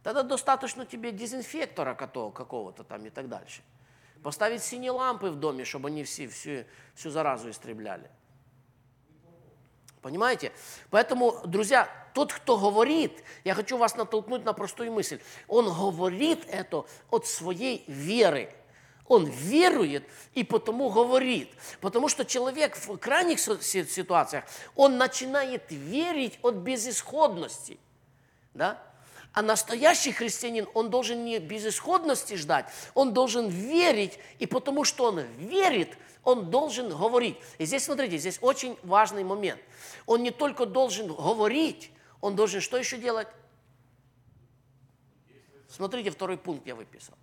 Тогда 0.04 0.22
достаточно 0.22 0.86
тебе 0.86 1.14
дезинфектора 1.14 1.96
какого-то 1.96 2.84
там 2.84 3.06
и 3.06 3.10
так 3.10 3.30
дальше. 3.30 3.62
Поставить 4.26 4.64
синие 4.64 4.90
лампы 4.90 5.30
в 5.30 5.36
доме, 5.36 5.66
чтобы 5.66 5.90
они 5.90 6.04
все, 6.04 6.28
всю, 6.28 6.66
всю 6.96 7.12
заразу 7.12 7.48
истребляли. 7.48 8.10
Понимаете? 10.02 10.52
Поэтому, 10.90 11.42
друзья, 11.46 11.88
тот, 12.16 12.34
кто 12.34 12.58
говорит, 12.58 13.24
я 13.44 13.54
хочу 13.54 13.78
вас 13.78 13.96
натолкнуть 13.96 14.44
на 14.44 14.54
простую 14.54 14.92
мысль, 14.92 15.22
он 15.48 15.68
говорит 15.72 16.44
это 16.50 16.88
от 17.12 17.28
своей 17.28 17.84
веры. 17.86 18.52
Он 19.06 19.28
верует 19.28 20.04
и 20.34 20.44
потому 20.44 20.90
говорит. 20.90 21.52
Потому 21.80 22.10
что 22.10 22.26
человек 22.26 22.76
в 22.78 22.98
крайних 22.98 23.40
ситуациях, 23.40 24.46
он 24.76 24.98
начинает 24.98 25.70
верить 25.70 26.40
от 26.42 26.56
безысходности. 26.56 27.78
Да? 28.56 28.82
А 29.36 29.42
настоящий 29.42 30.14
христианин, 30.14 30.66
он 30.74 30.90
должен 30.90 31.26
не 31.26 31.40
безысходности 31.40 32.36
ждать, 32.36 32.68
он 32.94 33.14
должен 33.14 33.50
верить, 33.50 34.18
и 34.40 34.46
потому 34.46 34.86
что 34.86 35.08
он 35.10 35.20
верит, 35.20 35.98
он 36.24 36.50
должен 36.50 36.88
говорить. 36.88 37.38
И 37.58 37.66
здесь, 37.66 37.84
смотрите, 37.84 38.18
здесь 38.18 38.40
очень 38.42 38.78
важный 38.82 39.26
момент. 39.26 39.60
Он 40.06 40.24
не 40.24 40.32
только 40.32 40.66
должен 40.66 41.14
говорить, 41.14 41.92
он 42.22 42.38
должен 42.38 42.62
что 42.62 42.78
еще 42.78 42.98
делать? 42.98 43.28
Смотрите, 45.68 46.12
второй 46.12 46.38
пункт 46.38 46.66
я 46.66 46.74
выписал. 46.74 47.16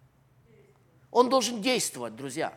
Он 1.11 1.31
должен 1.31 1.62
действовать, 1.62 2.14
друзья. 2.14 2.52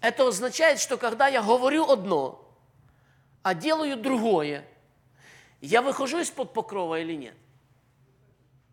Это 0.00 0.26
означает, 0.26 0.80
что 0.80 0.96
когда 0.96 1.28
я 1.28 1.40
говорю 1.40 1.88
одно, 1.88 2.52
а 3.44 3.54
делаю 3.54 3.96
другое, 3.96 4.68
я 5.60 5.82
выхожу 5.82 6.18
из-под 6.20 6.52
покрова 6.52 7.00
или 7.00 7.14
нет? 7.14 7.34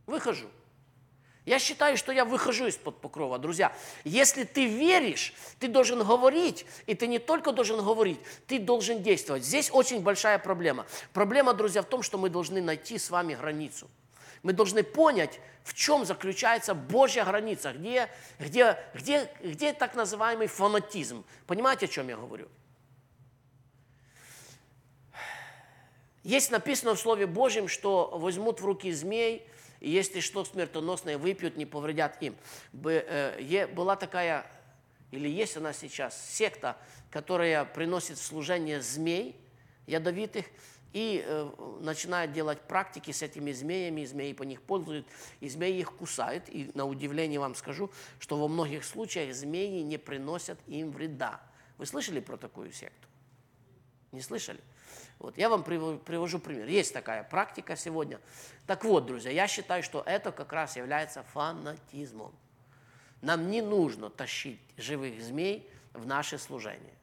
Выхожу. 0.06 0.48
Я 1.46 1.60
считаю, 1.60 1.98
что 1.98 2.14
я 2.14 2.24
выхожу 2.24 2.68
из-под 2.68 3.02
покрова. 3.02 3.38
Друзья, 3.38 3.76
если 4.06 4.46
ты 4.46 4.66
веришь, 4.66 5.34
ты 5.60 5.68
должен 5.68 6.02
говорить, 6.02 6.66
и 6.86 6.96
ты 6.96 7.08
не 7.08 7.20
только 7.20 7.52
должен 7.52 7.84
говорить, 7.84 8.20
ты 8.48 8.60
должен 8.60 9.04
действовать. 9.04 9.44
Здесь 9.44 9.70
очень 9.74 10.02
большая 10.02 10.40
проблема. 10.40 10.86
Проблема, 11.12 11.54
друзья, 11.54 11.82
в 11.82 11.86
том, 11.86 12.02
что 12.02 12.18
мы 12.18 12.30
должны 12.30 12.62
найти 12.62 12.98
с 12.98 13.10
вами 13.10 13.34
границу. 13.34 13.90
Мы 14.42 14.54
должны 14.54 14.84
понять, 14.84 15.40
в 15.64 15.74
чем 15.74 16.06
заключается 16.06 16.74
Божья 16.74 17.26
граница, 17.26 17.74
где, 17.74 18.10
где, 18.40 18.78
где, 18.94 19.30
где 19.42 19.74
так 19.74 19.96
называемый 19.96 20.48
фанатизм. 20.48 21.26
Понимаете, 21.46 21.86
о 21.86 21.90
чем 21.90 22.08
я 22.08 22.16
говорю? 22.16 22.48
Есть 26.24 26.52
написано 26.52 26.96
в 26.96 27.00
Слове 27.00 27.28
Божьем, 27.28 27.68
что 27.68 28.18
возьмут 28.18 28.62
в 28.62 28.66
руки 28.66 28.92
змей, 28.92 29.46
и 29.82 29.90
если 29.90 30.22
что 30.22 30.46
смертоносное 30.46 31.18
выпьют, 31.18 31.58
не 31.58 31.66
повредят 31.66 32.22
им. 32.22 32.36
Э, 32.86 33.68
Была 33.68 33.98
такая, 33.98 34.46
или 35.12 35.28
есть 35.28 35.58
она 35.58 35.74
сейчас, 35.74 36.18
секта, 36.32 36.78
которая 37.12 37.66
приносит 37.66 38.18
в 38.18 38.24
служение 38.24 38.82
змей, 38.82 39.36
ядовитых, 39.86 40.46
и 40.94 41.24
э, 41.26 41.50
начинают 41.82 42.32
делать 42.32 42.62
практики 42.62 43.12
с 43.12 43.22
этими 43.22 43.52
змеями, 43.52 44.02
и 44.02 44.06
змеи 44.06 44.32
по 44.32 44.44
них 44.44 44.62
ползают, 44.62 45.06
и 45.42 45.50
змеи 45.50 45.80
их 45.80 45.94
кусают. 45.98 46.48
И 46.48 46.72
на 46.74 46.86
удивление 46.86 47.40
вам 47.40 47.56
скажу, 47.56 47.92
что 48.20 48.38
во 48.38 48.48
многих 48.48 48.86
случаях 48.86 49.36
змеи 49.36 49.82
не 49.82 49.98
приносят 49.98 50.60
им 50.68 50.92
вреда. 50.92 51.42
Вы 51.78 51.86
слышали 51.86 52.22
про 52.22 52.38
такую 52.38 52.72
секту? 52.72 53.08
Не 54.14 54.22
слышали? 54.22 54.62
Вот, 55.20 55.38
я 55.38 55.50
вам 55.50 55.64
привожу 55.64 56.40
пример. 56.40 56.68
Есть 56.68 56.94
такая 56.94 57.24
практика 57.24 57.76
сегодня. 57.76 58.20
Так 58.68 58.86
вот, 58.86 59.06
друзья, 59.06 59.32
я 59.32 59.48
считаю, 59.48 59.82
что 59.84 60.04
это 60.06 60.32
как 60.32 60.54
раз 60.54 60.76
является 60.78 61.24
фанатизмом. 61.24 62.34
Нам 63.22 63.50
не 63.50 63.62
нужно 63.62 64.10
тащить 64.10 64.60
живых 64.78 65.22
змей 65.22 65.70
в 65.94 66.06
наше 66.06 66.38
служение. 66.38 66.94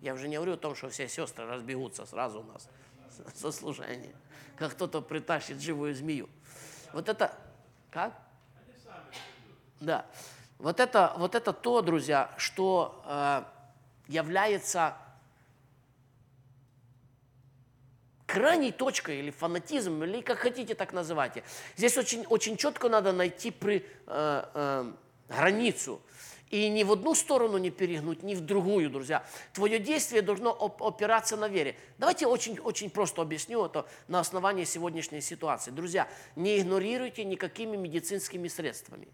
Я 0.00 0.14
уже 0.14 0.28
не 0.28 0.36
говорю 0.36 0.54
о 0.54 0.56
том, 0.56 0.74
что 0.74 0.88
все 0.88 1.08
сестры 1.08 1.46
разбегутся 1.46 2.06
сразу 2.06 2.40
у 2.40 2.44
нас 2.44 2.68
со 3.34 3.52
служения, 3.52 4.14
как 4.56 4.72
кто-то 4.72 5.02
притащит 5.02 5.60
живую 5.60 5.94
змею. 5.94 6.28
Вот 6.92 7.08
это, 7.08 7.36
как? 7.90 8.12
Да. 9.80 10.06
Вот 10.58 10.80
это, 10.80 11.12
вот 11.18 11.34
это 11.34 11.52
то, 11.52 11.82
друзья, 11.82 12.32
что 12.38 13.02
э, 13.04 13.42
является 14.08 14.96
крайней 18.36 18.70
точкой 18.70 19.20
или 19.20 19.30
фанатизм, 19.30 20.02
или 20.02 20.20
как 20.20 20.38
хотите 20.38 20.74
так 20.74 20.92
называйте. 20.92 21.42
Здесь 21.76 21.96
очень, 21.96 22.26
очень 22.26 22.58
четко 22.58 22.90
надо 22.90 23.12
найти 23.12 23.50
при, 23.50 23.86
э, 24.06 24.44
э, 24.54 24.92
границу. 25.28 26.02
И 26.50 26.68
ни 26.68 26.84
в 26.84 26.92
одну 26.92 27.14
сторону 27.14 27.56
не 27.56 27.70
перегнуть, 27.70 28.22
ни 28.22 28.34
в 28.34 28.42
другую, 28.42 28.90
друзья. 28.90 29.24
Твое 29.54 29.78
действие 29.78 30.20
должно 30.20 30.50
опираться 30.52 31.36
на 31.36 31.48
вере. 31.48 31.76
Давайте 31.96 32.26
очень, 32.26 32.58
очень 32.60 32.90
просто 32.90 33.22
объясню 33.22 33.64
это 33.64 33.86
на 34.06 34.20
основании 34.20 34.64
сегодняшней 34.64 35.22
ситуации. 35.22 35.70
Друзья, 35.70 36.06
не 36.36 36.60
игнорируйте 36.60 37.24
никакими 37.24 37.76
медицинскими 37.76 38.48
средствами. 38.48 39.08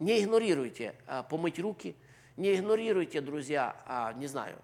Не 0.00 0.20
игнорируйте 0.20 0.94
а, 1.06 1.22
помыть 1.22 1.60
руки, 1.60 1.94
не 2.36 2.56
игнорируйте, 2.56 3.20
друзья, 3.20 3.76
а, 3.86 4.12
не 4.14 4.26
знаю, 4.26 4.56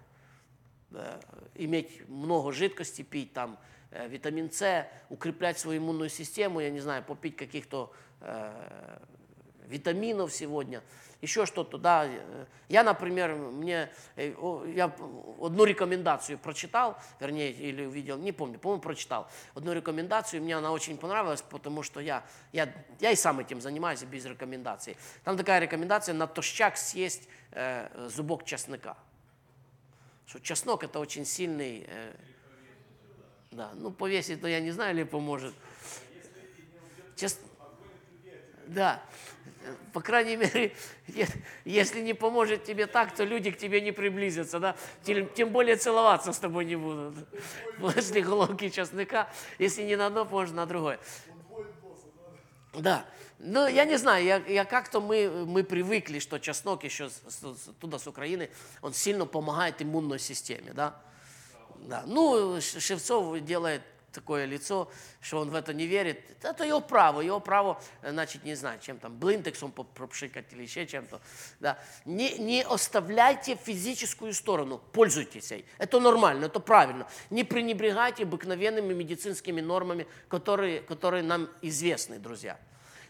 а, 0.91 1.19
иметь 1.55 2.07
много 2.09 2.51
жидкости, 2.51 3.01
пить 3.01 3.33
там 3.33 3.57
витамин 4.07 4.51
С, 4.51 4.87
укреплять 5.09 5.59
свою 5.59 5.79
иммунную 5.79 6.09
систему, 6.09 6.59
я 6.59 6.69
не 6.69 6.79
знаю, 6.79 7.03
попить 7.03 7.35
каких-то 7.35 7.91
э, 8.21 8.97
витаминов 9.67 10.33
сегодня– 10.33 10.81
еще 11.25 11.45
что-то, 11.45 11.77
да. 11.77 12.07
Я, 12.69 12.83
например, 12.83 13.33
мне, 13.33 13.91
э, 14.15 14.33
я 14.75 14.95
одну 15.41 15.63
рекомендацию 15.63 16.37
прочитал, 16.37 16.97
вернее, 17.19 17.51
или 17.51 17.85
увидел, 17.85 18.17
не 18.17 18.31
помню, 18.31 18.59
по-моему, 18.59 18.81
прочитал 18.81 19.27
одну 19.53 19.73
рекомендацию, 19.73 20.41
мне 20.41 20.55
она 20.55 20.71
очень 20.71 20.97
понравилась, 20.97 21.41
потому 21.41 21.83
что 21.83 21.99
я, 21.99 22.23
я, 22.53 22.71
я 22.99 23.11
и 23.11 23.15
сам 23.15 23.39
этим 23.39 23.61
занимаюсь 23.61 24.03
без 24.03 24.25
рекомендаций. 24.25 24.97
Там 25.23 25.37
такая 25.37 25.59
рекомендация, 25.59 26.13
на 26.13 26.27
тощак 26.27 26.77
съесть 26.77 27.27
э, 27.51 28.09
зубок 28.09 28.45
чеснока. 28.45 28.95
Что 30.27 30.39
чеснок 30.39 30.83
это 30.83 30.99
очень 30.99 31.25
сильный, 31.25 31.85
э, 31.87 32.13
да, 33.55 33.71
ну 33.75 33.91
повесить-то 33.91 34.47
я 34.47 34.59
не 34.59 34.71
знаю, 34.71 34.95
или 34.95 35.03
поможет. 35.03 35.53
Чес... 37.15 37.39
Да, 38.67 39.01
по 39.93 40.01
крайней 40.01 40.35
мере, 40.35 40.75
если 41.65 42.01
не 42.01 42.13
поможет 42.13 42.63
тебе 42.63 42.87
так, 42.87 43.15
то 43.15 43.23
люди 43.23 43.51
к 43.51 43.57
тебе 43.57 43.81
не 43.81 43.91
приблизятся, 43.91 44.59
да? 44.59 44.75
Тем, 45.03 45.27
тем 45.29 45.49
более 45.49 45.77
целоваться 45.77 46.33
с 46.33 46.39
тобой 46.39 46.65
не 46.65 46.75
будут. 46.75 47.15
После 47.79 48.21
головки 48.21 48.69
чеснока, 48.69 49.29
если 49.59 49.83
не 49.83 49.95
на 49.95 50.07
одно, 50.07 50.25
можно 50.25 50.57
на 50.57 50.65
другое. 50.65 50.99
Да. 52.73 53.05
Ну, 53.39 53.67
я 53.67 53.85
не 53.85 53.97
знаю, 53.97 54.23
я, 54.23 54.37
я 54.37 54.65
как-то 54.65 55.01
мы, 55.01 55.45
мы 55.45 55.63
привыкли, 55.63 56.19
что 56.19 56.39
чеснок 56.39 56.83
еще 56.83 57.09
с, 57.09 57.21
с, 57.27 57.69
туда 57.79 57.99
с 57.99 58.07
Украины, 58.07 58.49
он 58.81 58.93
сильно 58.93 59.25
помогает 59.25 59.81
иммунной 59.81 60.19
системе, 60.19 60.71
да? 60.73 61.01
Да. 61.81 62.03
Ну, 62.05 62.59
Шевцов 62.61 63.39
делает 63.41 63.81
такое 64.15 64.45
лицо, 64.45 64.89
что 65.21 65.39
он 65.39 65.49
в 65.49 65.55
это 65.55 65.73
не 65.73 65.85
верит, 65.85 66.21
это 66.41 66.63
его 66.63 66.79
право, 66.79 67.21
его 67.21 67.39
право, 67.39 67.81
значит, 68.01 68.43
не 68.45 68.55
знаю, 68.55 68.79
чем 68.79 68.97
там, 68.97 69.19
блинтексом 69.19 69.71
пропшикать 69.71 70.45
или 70.53 70.63
еще 70.63 70.87
чем-то. 70.87 71.21
Да. 71.59 71.77
Не, 72.05 72.37
не 72.37 72.63
оставляйте 72.63 73.55
физическую 73.55 74.33
сторону, 74.33 74.81
пользуйтесь 74.93 75.51
ей. 75.51 75.65
Это 75.77 75.99
нормально, 75.99 76.45
это 76.45 76.59
правильно. 76.59 77.07
Не 77.29 77.43
пренебрегайте 77.43 78.23
обыкновенными 78.23 78.93
медицинскими 78.93 79.61
нормами, 79.61 80.07
которые, 80.29 80.81
которые 80.81 81.23
нам 81.23 81.49
известны, 81.61 82.17
друзья. 82.17 82.57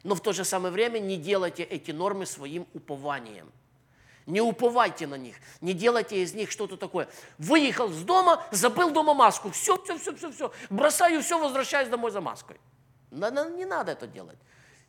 Но 0.04 0.16
в 0.16 0.22
то 0.22 0.34
же 0.34 0.44
самое 0.44 0.74
время 0.74 1.00
не 1.00 1.18
делайте 1.18 1.64
эти 1.64 1.92
нормы 1.92 2.26
своим 2.26 2.68
упованием. 2.74 3.52
Не 4.26 4.42
уповайте 4.42 5.06
на 5.06 5.16
них, 5.16 5.36
не 5.62 5.74
делайте 5.74 6.24
из 6.24 6.34
них 6.34 6.50
что-то 6.50 6.78
такое. 6.78 7.08
Выехал 7.38 7.90
с 7.90 8.02
дома, 8.02 8.44
забыл 8.52 8.90
дома 8.92 9.14
маску, 9.14 9.52
все, 9.52 9.82
все, 9.84 9.98
все, 9.98 10.16
все, 10.16 10.32
все, 10.32 10.52
бросаю 10.70 11.22
все, 11.22 11.40
возвращаюсь 11.40 11.90
домой 11.90 12.12
за 12.12 12.22
маской. 12.22 12.60
Не 13.12 13.66
надо 13.66 13.92
это 13.92 14.08
делать. 14.08 14.38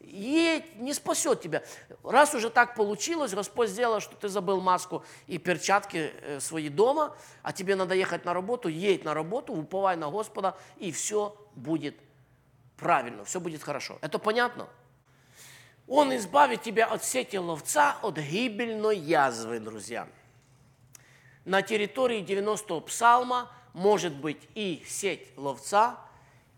Едь, 0.00 0.76
не 0.76 0.94
спасет 0.94 1.40
тебя. 1.40 1.62
Раз 2.04 2.34
уже 2.34 2.48
так 2.48 2.74
получилось, 2.76 3.34
Господь 3.34 3.68
сделал, 3.68 4.00
что 4.00 4.14
ты 4.14 4.28
забыл 4.28 4.60
маску 4.60 5.04
и 5.26 5.38
перчатки 5.38 6.12
э, 6.22 6.40
свои 6.40 6.68
дома, 6.68 7.16
а 7.42 7.52
тебе 7.52 7.76
надо 7.76 7.94
ехать 7.94 8.24
на 8.24 8.32
работу, 8.32 8.68
едь 8.68 9.04
на 9.04 9.14
работу, 9.14 9.52
уповай 9.52 9.96
на 9.96 10.10
Господа, 10.10 10.56
и 10.76 10.92
все 10.92 11.36
будет 11.56 11.96
правильно, 12.76 13.24
все 13.24 13.40
будет 13.40 13.62
хорошо. 13.62 13.98
Это 14.00 14.18
понятно? 14.18 14.68
Он 15.88 16.14
избавит 16.16 16.62
тебя 16.62 16.86
от 16.86 17.04
сети 17.04 17.36
ловца, 17.36 17.96
от 18.02 18.18
гибельной 18.18 18.98
язвы, 18.98 19.60
друзья. 19.60 20.08
На 21.44 21.62
территории 21.62 22.24
90-го 22.24 22.80
псалма 22.80 23.52
может 23.72 24.14
быть 24.14 24.48
и 24.54 24.82
сеть 24.86 25.28
ловца, 25.36 25.98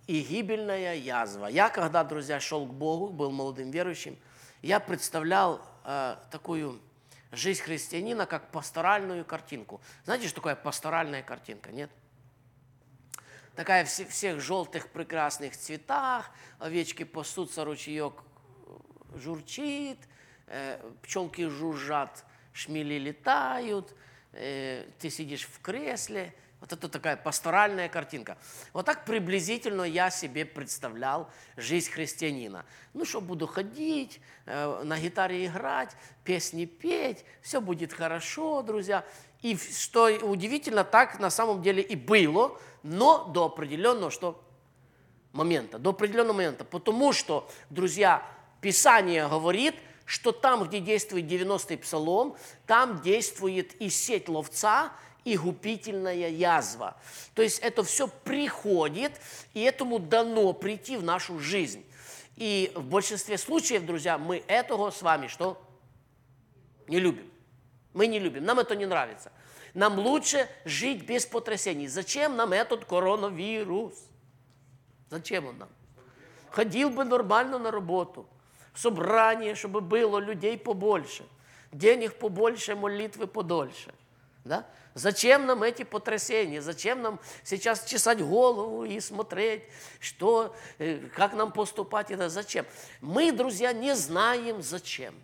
и 0.07 0.23
гибельная 0.23 0.95
язва. 0.95 1.47
Я, 1.47 1.69
когда, 1.69 2.03
друзья, 2.05 2.41
шел 2.41 2.65
к 2.65 2.73
Богу, 2.73 3.09
был 3.09 3.31
молодым 3.31 3.71
верующим, 3.71 4.19
я 4.63 4.81
представлял 4.81 5.61
э, 5.85 6.17
такую 6.31 6.81
жизнь 7.31 7.61
христианина 7.61 8.25
как 8.25 8.51
пасторальную 8.51 9.27
картинку. 9.27 9.83
Знаете, 10.05 10.27
что 10.27 10.37
такое 10.37 10.57
пасторальная 10.57 11.23
картинка, 11.23 11.71
нет? 11.71 11.91
Такая 13.55 13.85
в 13.85 13.89
всех 13.89 14.41
желтых 14.41 14.89
прекрасных 14.89 15.57
цветах, 15.57 16.31
овечки 16.59 17.03
пасутся, 17.03 17.65
ручеек 17.65 18.15
журчит, 19.21 19.99
э, 20.47 20.81
пчелки 21.03 21.47
жужжат, 21.49 22.25
шмели 22.53 22.99
летают, 22.99 23.95
э, 24.33 24.87
ты 24.99 25.11
сидишь 25.11 25.45
в 25.45 25.61
кресле. 25.61 26.35
Вот 26.61 26.73
это 26.73 26.89
такая 26.89 27.17
пасторальная 27.17 27.89
картинка. 27.89 28.37
Вот 28.73 28.85
так 28.85 29.05
приблизительно 29.05 29.83
я 29.83 30.11
себе 30.11 30.45
представлял 30.45 31.31
жизнь 31.57 31.91
христианина. 31.91 32.65
Ну 32.95 33.05
что, 33.05 33.21
буду 33.21 33.47
ходить, 33.47 34.21
э, 34.47 34.83
на 34.83 34.99
гитаре 34.99 35.47
играть, 35.47 35.95
песни 36.25 36.65
петь, 36.65 37.25
все 37.43 37.61
будет 37.61 37.93
хорошо, 37.93 38.63
друзья. 38.63 39.05
И 39.41 39.57
что 39.57 40.07
удивительно, 40.07 40.83
так 40.83 41.21
на 41.21 41.31
самом 41.31 41.63
деле 41.63 41.81
и 41.81 41.95
было, 41.95 42.59
но 42.83 43.25
до 43.27 43.45
определенного 43.45 44.11
что 44.11 44.43
момента, 45.33 45.79
до 45.79 45.91
определенного 45.91 46.37
момента. 46.37 46.65
Потому 46.65 47.13
что, 47.13 47.49
друзья, 47.71 48.27
Писание 48.61 49.29
говорит, 49.29 49.75
что 50.05 50.33
там, 50.33 50.65
где 50.65 50.81
действует 50.81 51.27
90-й 51.27 51.77
псалом, 51.77 52.37
там 52.67 53.03
действует 53.03 53.75
и 53.75 53.91
сеть 53.91 54.29
ловца, 54.29 54.93
и 55.25 55.37
губительная 55.37 56.31
язва. 56.31 56.97
То 57.35 57.43
есть 57.43 57.59
это 57.59 57.85
все 57.85 58.09
приходит, 58.09 59.13
и 59.53 59.61
этому 59.61 59.99
дано 59.99 60.55
прийти 60.55 60.97
в 60.97 61.03
нашу 61.03 61.39
жизнь. 61.39 61.85
И 62.37 62.73
в 62.75 62.85
большинстве 62.85 63.37
случаев, 63.37 63.85
друзья, 63.85 64.17
мы 64.17 64.43
этого 64.47 64.91
с 64.91 65.03
вами 65.03 65.27
что? 65.27 65.61
Не 66.87 66.99
любим. 67.01 67.31
Мы 67.93 68.07
не 68.07 68.19
любим, 68.19 68.45
нам 68.45 68.59
это 68.59 68.75
не 68.77 68.87
нравится. 68.87 69.31
Нам 69.75 69.99
лучше 69.99 70.49
жить 70.65 71.05
без 71.05 71.27
потрясений. 71.27 71.89
Зачем 71.89 72.37
нам 72.37 72.53
этот 72.53 72.87
коронавирус? 72.87 73.95
Зачем 75.11 75.47
он 75.47 75.59
нам? 75.59 75.69
Ходил 76.51 76.89
бы 76.89 77.05
нормально 77.05 77.59
на 77.59 77.71
работу– 77.71 78.27
собрание, 78.79 79.55
чтобы 79.55 79.81
было 79.81 80.19
людей 80.19 80.57
побольше, 80.57 81.25
денег 81.73 82.15
побольше, 82.19 82.77
молитвы 82.77 83.27
подольше. 83.27 83.93
Да? 84.45 84.67
Зачем 84.95 85.47
нам 85.47 85.63
эти 85.63 85.83
потрясения? 85.83 86.63
Зачем 86.63 87.03
нам 87.03 87.21
сейчас 87.45 87.85
чесать 87.85 88.21
голову 88.21 88.85
и 88.85 89.01
смотреть, 89.01 89.65
что, 90.01 90.57
э, 90.79 90.99
как 91.15 91.35
нам 91.35 91.53
поступать? 91.53 92.11
Это 92.11 92.29
зачем? 92.29 92.67
Мы, 93.01 93.33
друзья, 93.33 93.73
не 93.73 93.95
знаем 93.95 94.63
зачем. 94.63 95.15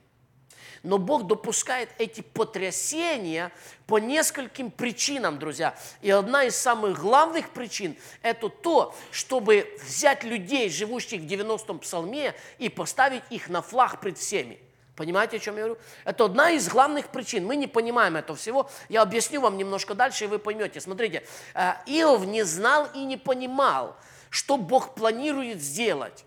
Но 0.85 0.99
Бог 0.99 1.27
допускает 1.27 1.89
эти 1.99 2.21
потрясения 2.21 3.51
по 3.87 3.99
нескольким 3.99 4.71
причинам, 4.71 5.39
друзья. 5.39 5.75
И 6.03 6.11
одна 6.11 6.45
из 6.45 6.57
самых 6.57 7.01
главных 7.01 7.49
причин– 7.51 7.97
это 8.23 8.51
то, 8.51 8.95
чтобы 9.11 9.67
взять 9.83 10.25
людей, 10.25 10.69
живущих 10.69 11.23
в 11.23 11.25
90-м 11.25 11.79
псалме, 11.79 12.35
и 12.59 12.69
поставить 12.69 13.23
их 13.31 13.49
на 13.49 13.63
флаг 13.63 13.99
пред 14.01 14.19
всеми. 14.19 14.61
Понимаете, 14.95 15.39
о 15.39 15.41
чем 15.41 15.57
я 15.57 15.65
говорю? 15.65 15.81
Это 16.05 16.27
одна 16.27 16.51
из 16.51 16.69
главных 16.69 17.09
причин. 17.09 17.47
Мы 17.47 17.57
не 17.57 17.67
понимаем 17.67 18.17
этого 18.17 18.37
всего. 18.37 18.71
Я 18.91 19.01
объясню 19.01 19.41
вам 19.41 19.57
немножко 19.57 19.95
дальше, 19.95 20.25
и 20.25 20.29
вы 20.29 20.39
поймете. 20.39 20.83
Смотрите, 20.83 21.27
э, 21.55 21.73
Иов 21.87 22.27
не 22.27 22.43
знал 22.45 22.89
и 22.95 23.05
не 23.05 23.17
понимал, 23.17 23.97
что 24.29 24.59
Бог 24.59 24.95
планирует 24.95 25.63
сделать. 25.63 26.27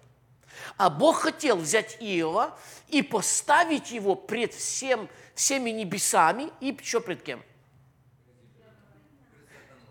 А 0.77 0.89
Бог 0.89 1.21
хотел 1.21 1.57
взять 1.57 1.97
Иова 1.99 2.57
и 2.87 3.01
поставить 3.01 3.91
его 3.91 4.15
пред 4.15 4.53
всем, 4.53 5.09
всеми 5.35 5.69
небесами 5.69 6.51
и 6.59 6.77
еще 6.79 7.01
пред 7.01 7.21
кем? 7.23 7.43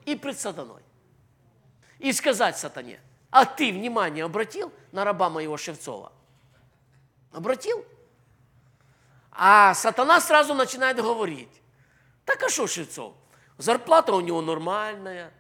И 0.05 0.15
пред 0.15 0.39
сатаной. 0.39 0.83
И 1.99 2.13
сказать 2.13 2.59
сатане, 2.59 3.01
а 3.31 3.45
ты 3.45 3.73
внимание 3.73 4.25
обратил 4.25 4.73
на 4.93 5.05
раба 5.05 5.31
моего 5.31 5.57
Шевцова? 5.57 6.13
Обратил? 7.33 7.85
А 9.31 9.75
сатана 9.75 10.21
сразу 10.21 10.55
начинает 10.55 10.97
говорить, 10.97 11.51
так 12.25 12.43
а 12.43 12.49
что 12.49 12.67
Шевцов? 12.67 13.15
Зарплата 13.59 14.13
у 14.15 14.21
него 14.21 14.41
нормальная, 14.41 15.33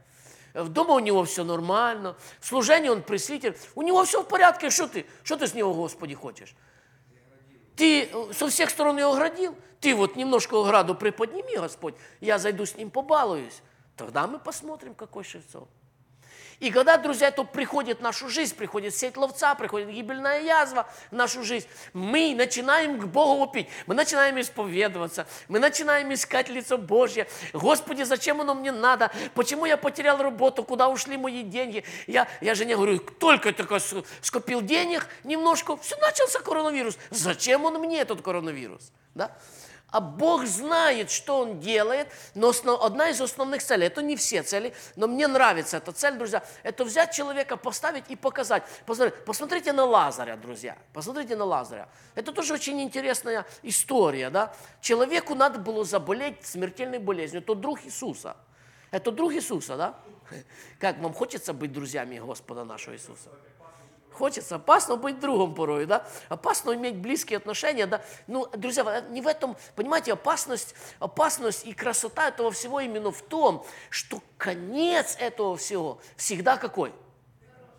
дома 0.64 0.94
у 0.94 0.98
него 0.98 1.24
все 1.24 1.44
нормально, 1.44 2.16
в 2.40 2.46
служении 2.46 2.88
он 2.88 3.02
пресвитер, 3.02 3.56
у 3.74 3.82
него 3.82 4.04
все 4.04 4.22
в 4.22 4.28
порядке, 4.28 4.70
что 4.70 4.88
ты, 4.88 5.06
что 5.22 5.36
ты 5.36 5.46
с 5.46 5.54
него, 5.54 5.74
Господи, 5.74 6.14
хочешь? 6.14 6.54
Ты 7.76 8.08
со 8.32 8.48
всех 8.48 8.70
сторон 8.70 8.98
его 8.98 9.12
оградил, 9.12 9.54
ты 9.80 9.94
вот 9.94 10.16
немножко 10.16 10.58
ограду 10.60 10.94
приподними, 10.94 11.58
Господь, 11.58 11.94
я 12.20 12.38
зайду 12.38 12.64
с 12.64 12.74
ним 12.74 12.90
побалуюсь, 12.90 13.62
тогда 13.96 14.26
мы 14.26 14.38
посмотрим, 14.38 14.94
какой 14.94 15.24
Шевцов. 15.24 15.68
И 16.60 16.70
когда, 16.70 16.96
друзья, 16.96 17.28
это 17.28 17.44
приходит 17.44 17.98
в 17.98 18.02
нашу 18.02 18.28
жизнь, 18.28 18.54
приходит 18.54 18.94
сеть 18.94 19.16
ловца, 19.16 19.54
приходит 19.54 19.90
гибельная 19.90 20.42
язва 20.42 20.88
в 21.10 21.14
нашу 21.14 21.42
жизнь, 21.42 21.66
мы 21.92 22.34
начинаем 22.36 22.98
к 22.98 23.04
Богу 23.06 23.40
вопить, 23.40 23.68
мы 23.86 23.94
начинаем 23.94 24.40
исповедоваться, 24.40 25.26
мы 25.48 25.58
начинаем 25.58 26.12
искать 26.14 26.48
лицо 26.48 26.78
Божье. 26.78 27.28
Господи, 27.52 28.02
зачем 28.04 28.40
оно 28.40 28.54
мне 28.54 28.72
надо? 28.72 29.10
Почему 29.34 29.66
я 29.66 29.76
потерял 29.76 30.18
работу? 30.18 30.64
Куда 30.64 30.88
ушли 30.88 31.16
мои 31.16 31.42
деньги? 31.42 31.84
Я, 32.06 32.26
я 32.40 32.54
жене 32.54 32.76
говорю, 32.76 32.98
только 32.98 33.52
только 33.52 33.78
скопил 34.22 34.62
денег 34.62 35.08
немножко, 35.24 35.76
все, 35.76 35.96
начался 35.96 36.40
коронавирус. 36.40 36.96
Зачем 37.10 37.64
он 37.64 37.74
мне, 37.80 38.00
этот 38.00 38.22
коронавирус? 38.22 38.92
Да? 39.14 39.36
А 39.88 40.00
Бог 40.00 40.44
знает, 40.46 41.10
что 41.10 41.38
Он 41.38 41.60
делает, 41.60 42.08
но 42.34 42.52
одна 42.82 43.10
из 43.10 43.20
основных 43.20 43.62
целей, 43.62 43.86
это 43.86 44.02
не 44.02 44.16
все 44.16 44.42
цели, 44.42 44.74
но 44.96 45.06
мне 45.06 45.28
нравится 45.28 45.76
эта 45.76 45.92
цель, 45.92 46.14
друзья, 46.14 46.44
это 46.64 46.84
взять 46.84 47.14
человека, 47.14 47.56
поставить 47.56 48.04
и 48.08 48.16
показать. 48.16 48.64
Посмотрите, 48.84 49.22
посмотрите 49.24 49.72
на 49.72 49.84
Лазаря, 49.84 50.36
друзья, 50.36 50.76
посмотрите 50.92 51.36
на 51.36 51.44
Лазаря. 51.44 51.88
Это 52.16 52.32
тоже 52.32 52.54
очень 52.54 52.82
интересная 52.82 53.46
история, 53.62 54.28
да. 54.28 54.52
Человеку 54.80 55.34
надо 55.36 55.60
было 55.60 55.84
заболеть 55.84 56.44
смертельной 56.44 56.98
болезнью, 56.98 57.42
это 57.42 57.54
друг 57.54 57.84
Иисуса. 57.84 58.36
Это 58.90 59.12
друг 59.12 59.32
Иисуса, 59.32 59.76
да? 59.76 59.98
Как 60.80 60.98
вам 60.98 61.12
хочется 61.12 61.52
быть 61.52 61.72
друзьями 61.72 62.18
Господа 62.18 62.64
нашего 62.64 62.94
Иисуса? 62.94 63.30
Хочется. 64.16 64.56
Опасно 64.56 64.96
быть 64.96 65.20
другом 65.20 65.54
порой, 65.54 65.84
да? 65.84 66.06
Опасно 66.28 66.74
иметь 66.74 66.96
близкие 66.96 67.36
отношения, 67.36 67.86
да? 67.86 68.02
Ну, 68.26 68.46
друзья, 68.56 69.02
не 69.10 69.20
в 69.20 69.26
этом, 69.26 69.56
понимаете, 69.74 70.14
опасность, 70.14 70.74
опасность 70.98 71.66
и 71.66 71.74
красота 71.74 72.28
этого 72.28 72.50
всего 72.50 72.80
именно 72.80 73.10
в 73.10 73.20
том, 73.20 73.64
что 73.90 74.22
конец 74.38 75.16
этого 75.18 75.56
всего 75.56 76.00
всегда 76.16 76.56
какой– 76.56 76.92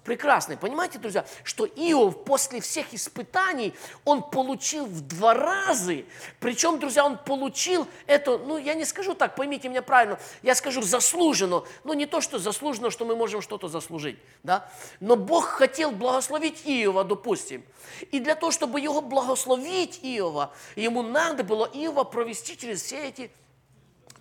прекрасный. 0.08 0.56
Понимаете, 0.56 1.00
друзья, 1.00 1.26
что 1.44 1.66
Иов 1.66 2.24
после 2.24 2.62
всех 2.62 2.94
испытаний, 2.94 3.74
он 4.06 4.24
получил 4.24 4.86
в 4.86 5.02
два 5.02 5.34
раза. 5.34 5.98
Причем, 6.40 6.80
друзья, 6.80 7.06
он 7.06 7.18
получил 7.18 7.86
это, 8.06 8.38
ну, 8.38 8.58
я 8.58 8.74
не 8.74 8.86
скажу 8.86 9.16
так, 9.16 9.36
поймите 9.36 9.68
меня 9.68 9.82
правильно, 9.82 10.18
я 10.44 10.56
скажу 10.56 10.82
заслуженно. 10.82 11.64
Ну, 11.84 11.92
не 11.92 12.06
то, 12.06 12.22
что 12.22 12.40
заслуженно, 12.40 12.90
что 12.90 13.04
мы 13.04 13.18
можем 13.18 13.42
что-то 13.42 13.68
заслужить, 13.68 14.18
да. 14.44 14.72
Но 15.02 15.18
Бог 15.18 15.44
хотел 15.44 15.92
благословить 15.92 16.62
Иова, 16.64 17.04
допустим. 17.04 17.66
И 18.10 18.22
для 18.22 18.36
того, 18.36 18.54
чтобы 18.54 18.80
его 18.80 19.02
благословить 19.02 20.00
Иова, 20.02 20.54
ему 20.78 21.02
надо 21.02 21.44
было 21.44 21.66
Иова 21.66 22.06
провести 22.06 22.58
через 22.58 22.82
все 22.82 23.10
эти 23.10 23.30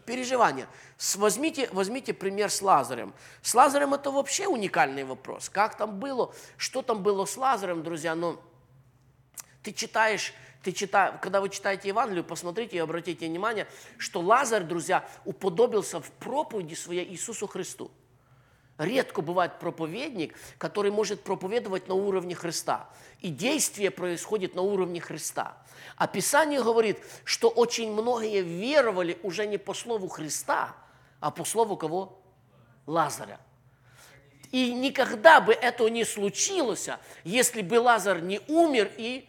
переживания. 0.06 0.68
Возьмите, 1.16 1.68
возьмите 1.72 2.14
пример 2.14 2.50
с 2.50 2.62
Лазарем. 2.62 3.12
С 3.42 3.54
Лазарем 3.54 3.92
это 3.92 4.10
вообще 4.10 4.46
уникальный 4.46 5.04
вопрос. 5.04 5.48
Как 5.50 5.76
там 5.76 5.98
было, 5.98 6.32
что 6.56 6.82
там 6.82 7.02
было 7.02 7.24
с 7.26 7.36
Лазарем, 7.36 7.82
друзья, 7.82 8.14
но 8.14 8.40
ты 9.62 9.72
читаешь, 9.72 10.32
ты 10.62 10.72
читаешь, 10.72 11.16
когда 11.20 11.40
вы 11.40 11.48
читаете 11.48 11.88
Евангелие, 11.88 12.22
посмотрите 12.22 12.76
и 12.76 12.78
обратите 12.78 13.26
внимание, 13.26 13.66
что 13.98 14.20
Лазарь, 14.20 14.64
друзья, 14.64 15.06
уподобился 15.24 16.00
в 16.00 16.10
проповеди 16.12 16.74
своей 16.74 17.04
Иисусу 17.10 17.46
Христу. 17.46 17.90
Редко 18.78 19.22
бывает 19.22 19.58
проповедник, 19.58 20.34
который 20.58 20.90
может 20.90 21.22
проповедовать 21.22 21.88
на 21.88 21.94
уровне 21.94 22.34
Христа. 22.34 22.90
И 23.20 23.30
действие 23.30 23.90
происходит 23.90 24.54
на 24.54 24.60
уровне 24.60 25.00
Христа. 25.00 25.56
А 25.96 26.06
Писание 26.06 26.62
говорит, 26.62 26.98
что 27.24 27.48
очень 27.48 27.90
многие 27.90 28.42
веровали 28.42 29.18
уже 29.22 29.46
не 29.46 29.56
по 29.56 29.72
слову 29.72 30.08
Христа, 30.08 30.76
а 31.20 31.30
по 31.30 31.44
слову 31.44 31.76
кого? 31.76 32.20
Лазаря. 32.86 33.40
И 34.52 34.72
никогда 34.74 35.40
бы 35.40 35.54
это 35.54 35.88
не 35.88 36.04
случилось, 36.04 36.88
если 37.24 37.62
бы 37.62 37.80
Лазарь 37.80 38.20
не 38.20 38.40
умер 38.46 38.92
и 38.96 39.26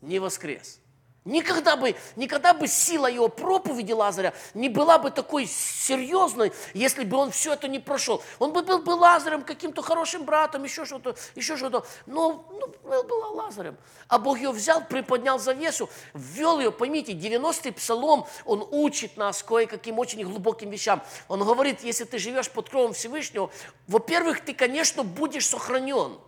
не 0.00 0.20
воскрес. 0.20 0.80
Никогда 1.26 1.76
бы, 1.76 1.94
никогда 2.16 2.54
бы 2.54 2.66
сила 2.66 3.06
его 3.06 3.28
проповеди 3.28 3.92
Лазаря 3.92 4.32
не 4.54 4.70
была 4.70 4.98
бы 4.98 5.10
такой 5.10 5.44
серьезной, 5.44 6.50
если 6.72 7.04
бы 7.04 7.18
он 7.18 7.30
все 7.30 7.52
это 7.52 7.68
не 7.68 7.78
прошел. 7.78 8.22
Он 8.38 8.54
бы 8.54 8.62
был 8.62 8.78
бы 8.78 8.92
Лазарем, 8.92 9.42
каким-то 9.42 9.82
хорошим 9.82 10.24
братом, 10.24 10.64
еще 10.64 10.86
что-то, 10.86 11.14
еще 11.34 11.58
что-то. 11.58 11.84
Но 12.06 12.46
ну, 12.50 12.74
был 12.82 13.02
бы 13.02 13.12
Лазарем. 13.36 13.76
А 14.08 14.18
Бог 14.18 14.38
ее 14.38 14.50
взял, 14.50 14.82
приподнял 14.82 15.38
завесу, 15.38 15.90
ввел 16.14 16.58
ее, 16.58 16.72
поймите, 16.72 17.12
90-й 17.12 17.72
псалом, 17.72 18.26
он 18.46 18.66
учит 18.70 19.18
нас 19.18 19.42
кое-каким 19.42 19.98
очень 19.98 20.24
глубоким 20.24 20.70
вещам. 20.70 21.02
Он 21.28 21.44
говорит, 21.44 21.82
если 21.82 22.04
ты 22.04 22.18
живешь 22.18 22.50
под 22.50 22.70
кровом 22.70 22.94
Всевышнего, 22.94 23.50
во-первых, 23.88 24.42
ты, 24.42 24.54
конечно, 24.54 25.04
будешь 25.04 25.46
сохранен. 25.46 26.18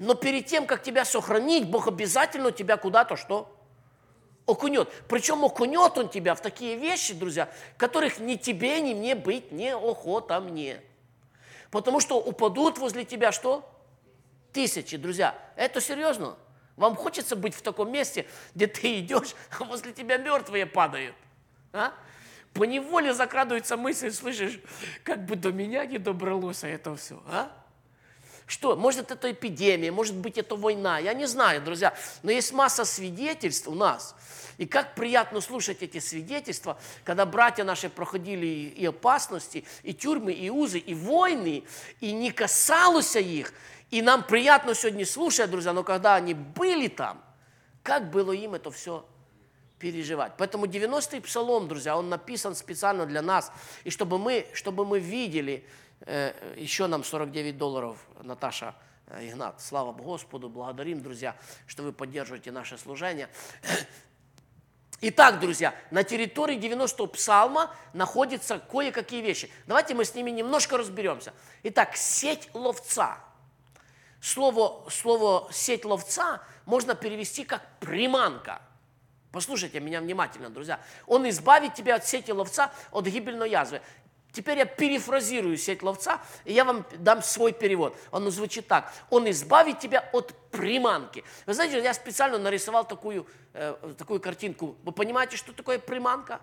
Но 0.00 0.14
перед 0.14 0.46
тем, 0.46 0.66
как 0.66 0.82
тебя 0.82 1.04
сохранить, 1.04 1.70
Бог 1.70 1.86
обязательно 1.86 2.50
тебя 2.50 2.76
куда-то 2.76 3.16
что? 3.16 3.54
Окунет. 4.48 4.90
Причем 5.08 5.44
окунет 5.44 5.96
он 5.98 6.08
тебя 6.08 6.34
в 6.34 6.40
такие 6.40 6.76
вещи, 6.76 7.14
друзья, 7.14 7.48
которых 7.76 8.18
ни 8.18 8.34
тебе, 8.34 8.80
ни 8.80 8.94
мне 8.94 9.14
быть 9.14 9.52
не 9.52 9.74
охота 9.74 10.40
мне. 10.40 10.80
Потому 11.70 12.00
что 12.00 12.18
упадут 12.18 12.78
возле 12.78 13.04
тебя 13.04 13.30
что? 13.30 13.68
Тысячи, 14.52 14.96
друзья. 14.96 15.38
Это 15.54 15.80
серьезно. 15.80 16.36
Вам 16.76 16.96
хочется 16.96 17.36
быть 17.36 17.54
в 17.54 17.62
таком 17.62 17.92
месте, 17.92 18.26
где 18.54 18.66
ты 18.66 19.00
идешь, 19.00 19.34
а 19.58 19.64
возле 19.64 19.92
тебя 19.92 20.16
мертвые 20.16 20.64
падают. 20.64 21.14
А? 21.72 21.92
По 22.54 22.64
неволе 22.64 23.12
закрадывается 23.12 23.76
мысль, 23.76 24.10
слышишь, 24.10 24.58
как 25.04 25.26
бы 25.26 25.36
до 25.36 25.52
меня 25.52 25.84
не 25.84 25.98
добралось 25.98 26.64
это 26.64 26.96
все. 26.96 27.22
А? 27.26 27.52
Что? 28.48 28.76
Может, 28.76 29.10
это 29.10 29.30
эпидемия, 29.30 29.92
может 29.92 30.16
быть, 30.16 30.38
это 30.38 30.56
война. 30.56 30.98
Я 30.98 31.12
не 31.12 31.26
знаю, 31.26 31.62
друзья. 31.62 31.94
Но 32.22 32.30
есть 32.30 32.50
масса 32.52 32.86
свидетельств 32.86 33.68
у 33.68 33.74
нас. 33.74 34.16
И 34.56 34.64
как 34.64 34.94
приятно 34.94 35.42
слушать 35.42 35.82
эти 35.82 35.98
свидетельства, 35.98 36.78
когда 37.04 37.26
братья 37.26 37.62
наши 37.62 37.90
проходили 37.90 38.46
и 38.46 38.86
опасности, 38.86 39.64
и 39.82 39.92
тюрьмы, 39.92 40.32
и 40.32 40.48
узы, 40.48 40.78
и 40.78 40.94
войны, 40.94 41.62
и 42.00 42.10
не 42.12 42.32
касалось 42.32 43.16
их. 43.16 43.52
И 43.90 44.00
нам 44.00 44.24
приятно 44.24 44.74
сегодня 44.74 45.04
слушать, 45.04 45.50
друзья, 45.50 45.74
но 45.74 45.84
когда 45.84 46.14
они 46.14 46.32
были 46.32 46.88
там, 46.88 47.22
как 47.82 48.10
было 48.10 48.32
им 48.32 48.54
это 48.54 48.70
все 48.70 49.06
переживать. 49.78 50.32
Поэтому 50.38 50.64
90-й 50.64 51.20
псалом, 51.20 51.68
друзья, 51.68 51.98
он 51.98 52.08
написан 52.08 52.54
специально 52.54 53.04
для 53.04 53.20
нас. 53.20 53.52
И 53.84 53.90
чтобы 53.90 54.18
мы, 54.18 54.46
чтобы 54.54 54.86
мы 54.86 55.00
видели, 55.00 55.66
еще 56.06 56.86
нам 56.86 57.04
49 57.04 57.56
долларов, 57.58 57.98
Наташа 58.22 58.74
э, 59.06 59.28
Игнат. 59.28 59.60
Слава 59.60 59.92
Господу, 59.92 60.48
благодарим, 60.48 61.02
друзья, 61.02 61.36
что 61.66 61.82
вы 61.82 61.92
поддерживаете 61.92 62.52
наше 62.52 62.78
служение. 62.78 63.28
Итак, 65.00 65.40
друзья, 65.40 65.74
на 65.90 66.02
территории 66.02 66.58
90-го 66.58 67.06
псалма 67.06 67.74
находятся 67.92 68.58
кое-какие 68.58 69.22
вещи. 69.22 69.50
Давайте 69.66 69.94
мы 69.94 70.04
с 70.04 70.14
ними 70.14 70.30
немножко 70.30 70.76
разберемся. 70.76 71.32
Итак, 71.62 71.96
сеть 71.96 72.48
ловца. 72.54 73.18
Слово, 74.20 74.88
слово 74.90 75.48
сеть 75.52 75.84
ловца 75.84 76.42
можно 76.66 76.96
перевести 76.96 77.44
как 77.44 77.62
приманка. 77.78 78.60
Послушайте 79.30 79.78
меня 79.78 80.00
внимательно, 80.00 80.50
друзья. 80.50 80.80
Он 81.06 81.28
избавит 81.28 81.74
тебя 81.74 81.96
от 81.96 82.06
сети 82.06 82.32
ловца, 82.32 82.72
от 82.90 83.06
гибельной 83.06 83.50
язвы. 83.50 83.82
Теперь 84.38 84.58
я 84.58 84.66
перефразирую 84.66 85.56
сеть 85.58 85.82
ловца, 85.82 86.22
и 86.44 86.52
я 86.52 86.64
вам 86.64 86.86
дам 86.98 87.24
свой 87.24 87.52
перевод. 87.52 87.96
Он 88.12 88.30
звучит 88.30 88.68
так. 88.68 88.92
Он 89.10 89.28
избавит 89.28 89.80
тебя 89.80 90.08
от 90.12 90.32
приманки. 90.52 91.24
Вы 91.44 91.54
знаете, 91.54 91.82
я 91.82 91.92
специально 91.92 92.38
нарисовал 92.38 92.86
такую, 92.86 93.26
э, 93.52 93.74
такую 93.98 94.20
картинку. 94.20 94.76
Вы 94.84 94.92
понимаете, 94.92 95.36
что 95.36 95.52
такое 95.52 95.80
приманка? 95.80 96.40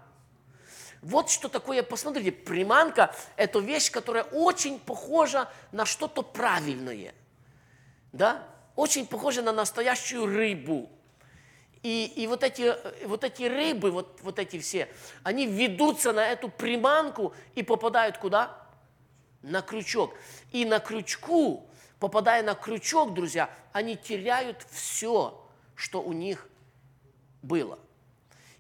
Вот 1.02 1.30
что 1.30 1.48
такое, 1.48 1.84
посмотрите, 1.84 2.34
приманка– 2.34 3.16
это 3.38 3.60
вещь, 3.60 3.90
которая 3.90 4.24
очень 4.26 4.78
похожа 4.78 5.50
на 5.72 5.86
что-то 5.86 6.22
правильное. 6.22 7.16
Да? 8.12 8.44
Очень 8.76 9.08
похожа 9.08 9.42
на 9.42 9.54
настоящую 9.54 10.26
рыбу. 10.26 10.90
И, 11.86 12.12
и 12.16 12.26
вот, 12.26 12.42
эти, 12.42 12.76
вот 13.06 13.24
эти 13.24 13.44
рыбы, 13.44 13.92
вот, 13.92 14.20
вот 14.24 14.40
эти 14.40 14.58
все, 14.58 14.90
они 15.22 15.46
ведутся 15.46 16.14
на 16.14 16.28
эту 16.28 16.50
приманку 16.50 17.36
и 17.54 17.62
попадают 17.62 18.18
куда? 18.18 18.58
На 19.44 19.62
крючок. 19.62 20.16
И 20.52 20.66
на 20.66 20.80
крючку, 20.80 21.70
попадая 22.00 22.42
на 22.42 22.56
крючок, 22.56 23.14
друзья, 23.14 23.52
они 23.72 23.96
теряют 23.98 24.66
все, 24.72 25.48
что 25.76 26.02
у 26.02 26.12
них 26.12 26.50
было. 27.44 27.78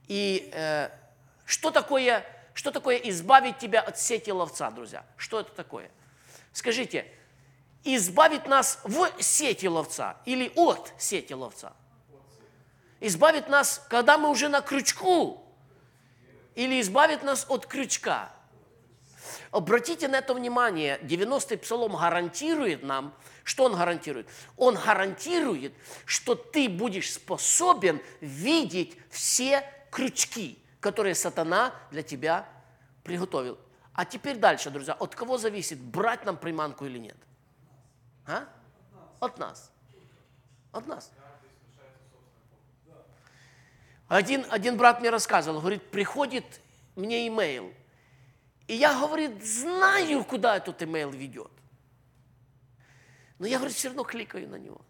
И 0.07 0.51
э, 0.53 0.91
что 1.47 1.71
такое, 1.71 2.23
что 2.53 2.69
такое 2.69 2.97
избавить 2.97 3.57
тебя 3.57 3.81
от 3.81 3.97
сети 3.97 4.29
ловца, 4.29 4.69
друзья? 4.69 5.03
Что 5.17 5.39
это 5.39 5.51
такое? 5.51 5.89
Скажите, 6.53 7.07
избавить 7.83 8.45
нас 8.45 8.81
в 8.83 9.09
сети 9.19 9.65
ловца 9.65 10.17
или 10.25 10.51
от 10.55 10.93
сети 10.99 11.33
ловца– 11.33 11.73
избавит 12.99 13.49
нас, 13.49 13.85
когда 13.89 14.17
мы 14.17 14.29
уже 14.29 14.49
на 14.49 14.61
крючку, 14.61 15.43
или 16.55 16.79
избавит 16.81 17.23
нас 17.23 17.45
от 17.49 17.65
крючка. 17.65 18.31
Обратите 19.51 20.07
на 20.07 20.17
это 20.17 20.33
внимание, 20.33 20.99
90-й 21.01 21.57
псалом 21.57 21.95
гарантирует 21.95 22.83
нам, 22.83 23.13
что 23.43 23.65
он 23.65 23.75
гарантирует? 23.75 24.27
Он 24.57 24.75
гарантирует, 24.75 25.73
что 26.05 26.35
ты 26.35 26.67
будешь 26.67 27.13
способен 27.13 28.01
видеть 28.21 28.97
все 29.09 29.63
крючки, 29.91 30.59
которые 30.79 31.15
сатана 31.15 31.73
для 31.91 32.03
тебя 32.03 32.47
приготовил. 33.03 33.57
А 33.93 34.03
теперь 34.03 34.37
дальше, 34.37 34.71
друзья, 34.71 34.93
от 34.93 35.15
кого 35.15 35.37
зависит, 35.37 35.79
брать 35.79 36.25
нам 36.25 36.37
приманку 36.37 36.85
или 36.85 36.97
нет? 36.97 37.17
А? 38.27 38.45
От 39.19 39.37
нас. 39.37 39.71
От 40.71 40.87
нас. 40.87 41.11
Один, 44.07 44.45
один 44.49 44.77
брат 44.77 44.99
мне 44.99 45.09
рассказывал, 45.09 45.59
говорит, 45.59 45.83
приходит 45.89 46.45
мне 46.95 47.27
имейл, 47.27 47.73
и 48.67 48.75
я, 48.75 48.99
говорит, 48.99 49.43
знаю, 49.45 50.23
куда 50.23 50.57
этот 50.57 50.81
имейл 50.81 51.11
ведет. 51.11 51.51
Но 53.37 53.45
я, 53.45 53.57
говорит, 53.57 53.75
все 53.75 53.89
равно 53.89 54.03
кликаю 54.03 54.49
на 54.49 54.55
него. 54.55 54.81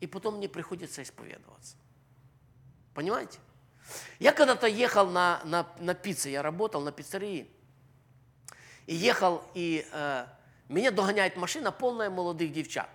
И 0.00 0.06
потом 0.06 0.36
мне 0.36 0.48
приходится 0.48 1.02
исповедоваться. 1.02 1.76
Понимаете? 2.94 3.38
Я 4.18 4.32
когда-то 4.32 4.66
ехал 4.66 5.08
на, 5.08 5.42
на, 5.44 5.66
на 5.78 5.94
пицце, 5.94 6.30
я 6.30 6.42
работал 6.42 6.80
на 6.80 6.92
пиццерии. 6.92 7.50
И 8.86 8.94
ехал, 8.94 9.42
и 9.54 9.86
э, 9.92 10.26
меня 10.68 10.90
догоняет 10.90 11.36
машина, 11.36 11.70
полная 11.70 12.08
молодых 12.08 12.52
девчат. 12.52 12.88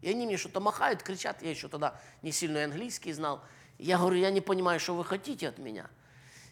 И 0.00 0.10
они 0.10 0.26
мне 0.26 0.36
что-то 0.36 0.60
махают, 0.60 1.02
кричат. 1.02 1.42
Я 1.42 1.50
еще 1.50 1.68
тогда 1.68 2.00
не 2.22 2.32
сильно 2.32 2.64
английский 2.64 3.12
знал. 3.12 3.42
Я 3.78 3.98
говорю, 3.98 4.16
я 4.16 4.30
не 4.30 4.40
понимаю, 4.40 4.80
что 4.80 4.94
вы 4.94 5.04
хотите 5.04 5.48
от 5.48 5.58
меня. 5.58 5.88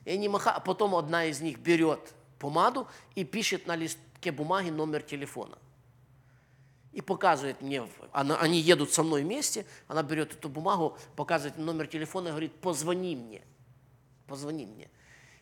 И 0.05 0.11
они 0.11 0.29
маха... 0.29 0.53
А 0.53 0.61
потом 0.61 0.95
одна 0.95 1.25
из 1.25 1.41
них 1.41 1.59
берет 1.59 2.15
помаду 2.39 2.87
и 3.15 3.25
пишет 3.25 3.67
на 3.67 3.77
листке 3.77 4.31
бумаги 4.33 4.71
номер 4.71 5.03
телефона. 5.03 5.59
И 6.93 7.01
показывает 7.01 7.61
мне, 7.61 7.89
она, 8.13 8.37
они 8.37 8.61
едут 8.61 8.93
со 8.93 9.03
мной 9.03 9.23
вместе, 9.23 9.67
она 9.89 10.03
берет 10.03 10.33
эту 10.33 10.49
бумагу, 10.49 10.97
показывает 11.17 11.59
номер 11.59 11.87
телефона 11.89 12.29
и 12.29 12.31
говорит, 12.31 12.55
позвони 12.61 13.17
мне, 13.17 13.43
позвони 14.29 14.67
мне. 14.67 14.89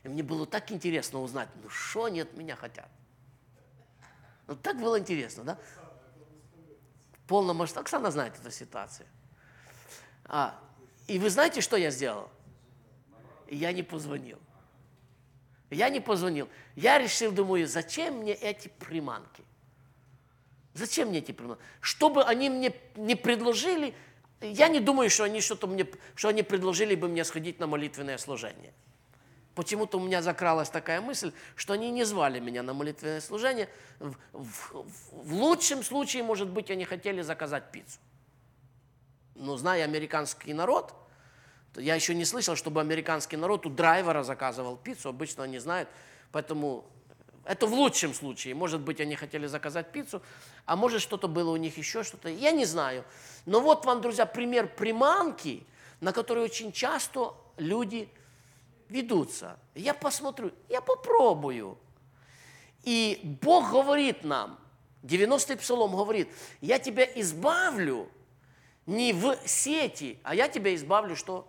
И 0.03 0.09
мне 0.09 0.23
было 0.23 0.47
так 0.47 0.73
интересно 0.73 1.21
узнать, 1.21 1.49
ну 1.63 1.69
что 1.69 2.05
они 2.05 2.21
от 2.21 2.35
меня 2.37 2.57
хотят. 2.57 2.89
Ну 4.47 4.57
так 4.57 4.81
было 4.81 4.99
интересно, 4.99 5.45
да? 5.45 5.59
Полном 7.27 7.59
масштабе. 7.59 7.83
Оксана 7.83 8.11
знает 8.11 8.39
эту 8.39 8.51
ситуацию. 8.51 9.07
А, 10.25 10.59
и 11.07 11.19
вы 11.19 11.31
знаете, 11.31 11.61
что 11.61 11.77
я 11.77 11.91
сделал? 11.91 12.31
Я 13.49 13.73
не 13.73 13.83
позвонил. 13.83 14.39
Я 15.71 15.89
не 15.89 16.01
позвонил. 16.01 16.49
Я 16.77 16.99
решил, 16.99 17.33
думаю, 17.33 17.67
зачем 17.67 18.19
мне 18.19 18.35
эти 18.35 18.69
приманки? 18.69 19.43
Зачем 20.75 21.09
мне 21.09 21.19
эти 21.19 21.33
приманки? 21.33 21.63
Чтобы 21.81 22.25
они 22.25 22.51
мне 22.51 22.75
не 22.97 23.15
предложили, 23.15 23.95
я 24.41 24.69
не 24.69 24.81
думаю, 24.81 25.11
что 25.11 25.25
они 25.25 25.41
что-то 25.41 25.67
мне, 25.67 25.87
что 26.15 26.29
они 26.29 26.43
предложили 26.43 26.95
бы 26.95 27.09
мне 27.09 27.25
сходить 27.25 27.59
на 27.59 27.67
молитвенное 27.67 28.19
служение. 28.19 28.73
Почему-то 29.55 29.99
у 29.99 30.01
меня 30.01 30.23
закралась 30.23 30.71
такая 30.71 31.01
мысль, 31.01 31.33
что 31.57 31.75
они 31.75 31.91
не 31.91 32.05
звали 32.05 32.41
меня 32.41 32.63
на 32.63 32.73
молитвенное 32.73 33.21
служение. 33.21 33.69
В, 33.99 34.15
в, 34.33 34.87
в 35.11 35.35
лучшем 35.35 35.83
случае, 35.83 36.23
может 36.23 36.49
быть, 36.49 36.71
они 36.71 36.85
хотели 36.85 37.21
заказать 37.21 37.71
пиццу. 37.71 37.99
Но 39.35 39.57
зная 39.57 39.85
американский 39.85 40.53
народ, 40.55 40.95
я 41.77 41.95
еще 41.95 42.15
не 42.15 42.25
слышал, 42.25 42.55
чтобы 42.57 42.81
американский 42.81 43.37
народ 43.37 43.67
у 43.67 43.71
драйвера 43.71 44.23
заказывал 44.23 44.77
пиццу, 44.77 45.09
обычно 45.09 45.45
они 45.45 45.59
знают, 45.59 45.89
поэтому 46.31 46.85
это 47.45 47.67
в 47.67 47.73
лучшем 47.73 48.15
случае. 48.15 48.55
Может 48.55 48.81
быть, 48.81 49.01
они 49.01 49.17
хотели 49.17 49.47
заказать 49.47 49.91
пиццу, 49.91 50.23
а 50.65 50.77
может, 50.77 51.01
что-то 51.01 51.29
было 51.29 51.51
у 51.51 51.57
них 51.57 51.77
еще, 51.79 52.03
что-то, 52.03 52.29
я 52.29 52.53
не 52.53 52.65
знаю. 52.65 53.05
Но 53.47 53.61
вот 53.61 53.85
вам, 53.85 54.01
друзья, 54.01 54.27
пример 54.27 54.69
приманки, 54.69 55.67
на 56.01 56.13
которой 56.13 56.45
очень 56.45 56.73
часто 56.73 57.35
люди 57.57 58.09
ведутся. 58.89 59.59
Я 59.75 59.95
посмотрю, 59.95 60.53
я 60.69 60.81
попробую. 60.81 61.79
И 62.85 63.21
Бог 63.41 63.71
говорит 63.71 64.25
нам, 64.25 64.59
90-й 65.03 65.57
псалом 65.57 65.97
говорит, 65.97 66.29
я 66.61 66.79
тебя 66.79 67.05
избавлю 67.05 68.09
не 68.87 69.13
в 69.13 69.37
сети, 69.47 70.19
а 70.23 70.35
я 70.35 70.49
тебя 70.49 70.75
избавлю 70.75 71.17
что? 71.17 71.49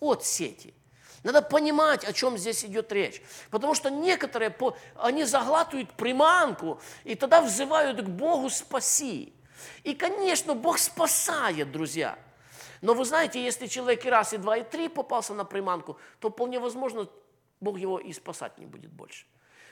от 0.00 0.24
сети. 0.24 0.74
Надо 1.22 1.40
понимать, 1.42 2.04
о 2.04 2.12
чем 2.12 2.36
здесь 2.36 2.64
идет 2.64 2.90
речь. 2.92 3.22
Потому 3.50 3.74
что 3.74 3.88
некоторые, 3.88 4.54
они 4.96 5.24
заглатывают 5.24 5.92
приманку 5.92 6.80
и 7.04 7.14
тогда 7.14 7.40
взывают 7.40 8.02
к 8.02 8.08
Богу 8.08 8.50
«спаси». 8.50 9.32
И, 9.84 9.94
конечно, 9.94 10.54
Бог 10.56 10.78
спасает, 10.78 11.70
друзья. 11.70 12.18
Но 12.80 12.94
вы 12.94 13.04
знаете, 13.04 13.42
если 13.42 13.68
человек 13.68 14.04
и 14.04 14.10
раз, 14.10 14.32
и 14.32 14.38
два, 14.38 14.56
и 14.56 14.64
три 14.64 14.88
попался 14.88 15.34
на 15.34 15.44
приманку, 15.44 15.98
то 16.18 16.30
вполне 16.30 16.58
возможно, 16.58 17.08
Бог 17.60 17.78
его 17.78 18.00
и 18.00 18.12
спасать 18.12 18.58
не 18.58 18.66
будет 18.66 18.90
больше. 18.90 19.24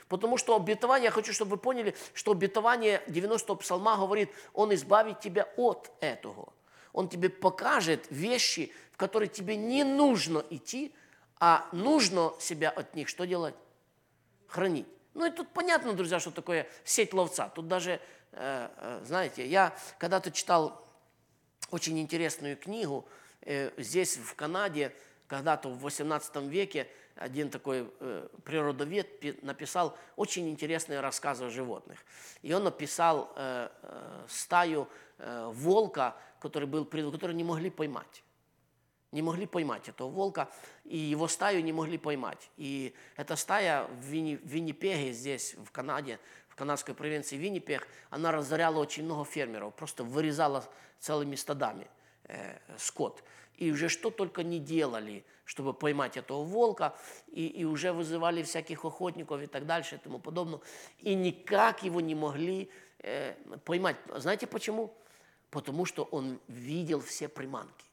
Потому 0.07 0.37
что 0.37 0.55
обетование, 0.55 1.05
я 1.05 1.11
хочу, 1.11 1.33
чтобы 1.33 1.51
вы 1.51 1.57
поняли, 1.57 1.95
что 2.13 2.31
обетование 2.31 3.01
90-го 3.07 3.55
псалма 3.55 3.97
говорит, 3.97 4.29
Он 4.53 4.73
избавит 4.73 5.19
тебя 5.19 5.49
от 5.57 5.91
этого. 5.99 6.53
Он 6.93 7.09
тебе 7.09 7.29
покажет 7.29 8.05
вещи, 8.09 8.71
в 8.91 8.97
которые 8.97 9.29
тебе 9.29 9.55
не 9.55 9.83
нужно 9.83 10.43
идти, 10.49 10.93
а 11.39 11.67
нужно 11.71 12.33
себя 12.39 12.69
от 12.69 12.95
них 12.95 13.07
что 13.07 13.25
делать? 13.25 13.55
Хранить. 14.47 14.87
Ну 15.13 15.25
и 15.25 15.31
тут 15.31 15.49
понятно, 15.49 15.93
друзья, 15.93 16.19
что 16.19 16.31
такое 16.31 16.67
сеть 16.85 17.13
ловца. 17.13 17.49
Тут 17.49 17.67
даже, 17.67 17.99
э, 18.31 18.69
э, 18.77 19.01
знаете, 19.05 19.45
я 19.45 19.75
когда-то 19.97 20.31
читал 20.31 20.87
очень 21.69 21.99
интересную 21.99 22.57
книгу 22.57 23.05
э, 23.41 23.71
здесь, 23.77 24.17
в 24.17 24.35
Канаде, 24.35 24.93
когда-то 25.27 25.69
в 25.69 25.79
18 25.81 26.35
веке, 26.43 26.87
один 27.15 27.49
такой 27.49 27.85
природовед 28.45 29.43
написал 29.43 29.97
очень 30.15 30.49
интересные 30.49 31.01
рассказы 31.01 31.45
о 31.45 31.49
животных. 31.49 31.99
И 32.41 32.51
он 32.53 32.63
написал 32.63 33.35
стаю 34.27 34.87
волка, 35.17 36.15
который 36.41 36.67
был, 36.67 36.85
который 36.85 37.35
не 37.35 37.43
могли 37.43 37.69
поймать. 37.69 38.23
Не 39.11 39.21
могли 39.21 39.45
поймать 39.45 39.89
этого 39.89 40.09
волка, 40.09 40.49
и 40.85 40.97
его 40.97 41.27
стаю 41.27 41.63
не 41.63 41.73
могли 41.73 41.97
поймать. 41.97 42.49
И 42.57 42.93
эта 43.17 43.35
стая 43.35 43.85
в, 43.85 43.99
в 43.99 44.05
Виннипеге, 44.05 45.11
здесь, 45.11 45.53
в 45.53 45.71
Канаде, 45.71 46.19
в 46.47 46.55
канадской 46.55 46.95
провинции 46.95 47.35
Виннипег, 47.35 47.87
она 48.09 48.31
разоряла 48.31 48.79
очень 48.79 49.03
много 49.03 49.25
фермеров, 49.25 49.75
просто 49.75 50.03
вырезала 50.03 50.65
целыми 50.99 51.35
стадами 51.35 51.87
э, 52.25 52.57
скот. 52.77 53.23
И 53.55 53.69
уже 53.71 53.89
что 53.89 54.09
только 54.09 54.43
не 54.43 54.59
делали, 54.59 55.25
чтобы 55.43 55.73
поймать 55.73 56.17
этого 56.17 56.43
волка, 56.43 56.95
и, 57.27 57.47
и 57.47 57.65
уже 57.65 57.91
вызывали 57.91 58.43
всяких 58.43 58.85
охотников 58.85 59.41
и 59.41 59.45
так 59.47 59.65
дальше 59.65 59.95
и 59.95 59.97
тому 59.97 60.19
подобное. 60.19 60.61
И 60.99 61.13
никак 61.15 61.83
его 61.83 61.99
не 61.99 62.15
могли 62.15 62.71
э, 62.99 63.33
поймать. 63.65 63.97
Знаете 64.15 64.47
почему? 64.47 64.93
Потому 65.51 65.85
что 65.85 66.03
он 66.03 66.39
видел 66.47 67.01
все 67.01 67.27
приманки. 67.27 67.85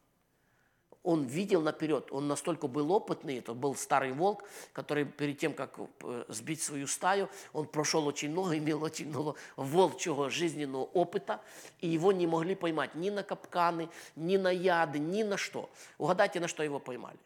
он 1.05 1.25
видел 1.25 1.63
наперед, 1.63 2.13
он 2.13 2.29
настолько 2.29 2.67
был 2.67 2.93
опытный, 2.93 3.39
это 3.39 3.55
был 3.55 3.75
старый 3.75 4.13
волк, 4.13 4.45
который 4.73 5.07
перед 5.07 5.39
тем, 5.39 5.55
как 5.55 5.79
э, 5.79 6.25
сбить 6.29 6.61
свою 6.61 6.87
стаю, 6.87 7.31
он 7.53 7.67
прошел 7.67 8.07
очень 8.07 8.31
много, 8.31 8.59
имел 8.59 8.83
очень 8.83 9.09
много 9.09 9.35
волчьего 9.57 10.29
жизненного 10.29 10.85
опыта, 10.85 11.41
и 11.81 11.89
его 11.89 12.13
не 12.13 12.27
могли 12.27 12.55
поймать 12.55 12.95
ни 12.95 13.11
на 13.11 13.23
капканы, 13.23 13.89
ни 14.17 14.37
на 14.37 14.51
яды, 14.51 14.99
ни 14.99 15.23
на 15.23 15.37
что. 15.37 15.71
Угадайте, 15.99 16.41
на 16.41 16.49
что 16.49 16.63
его 16.63 16.79
поймали? 16.79 17.19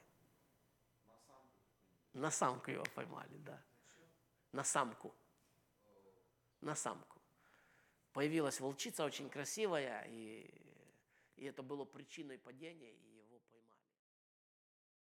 На 2.14 2.30
самку 2.30 2.70
его 2.70 2.84
поймали, 2.94 3.36
да. 3.44 3.58
На 4.52 4.64
самку. 4.64 5.12
На 6.60 6.76
самку. 6.76 7.11
Появилась 8.12 8.60
волчица 8.60 9.04
очень 9.04 9.30
красивая, 9.30 10.06
и, 10.08 10.50
и 11.36 11.46
это 11.46 11.62
было 11.62 11.84
причиной 11.84 12.38
падения. 12.38 12.92
И 12.92 13.21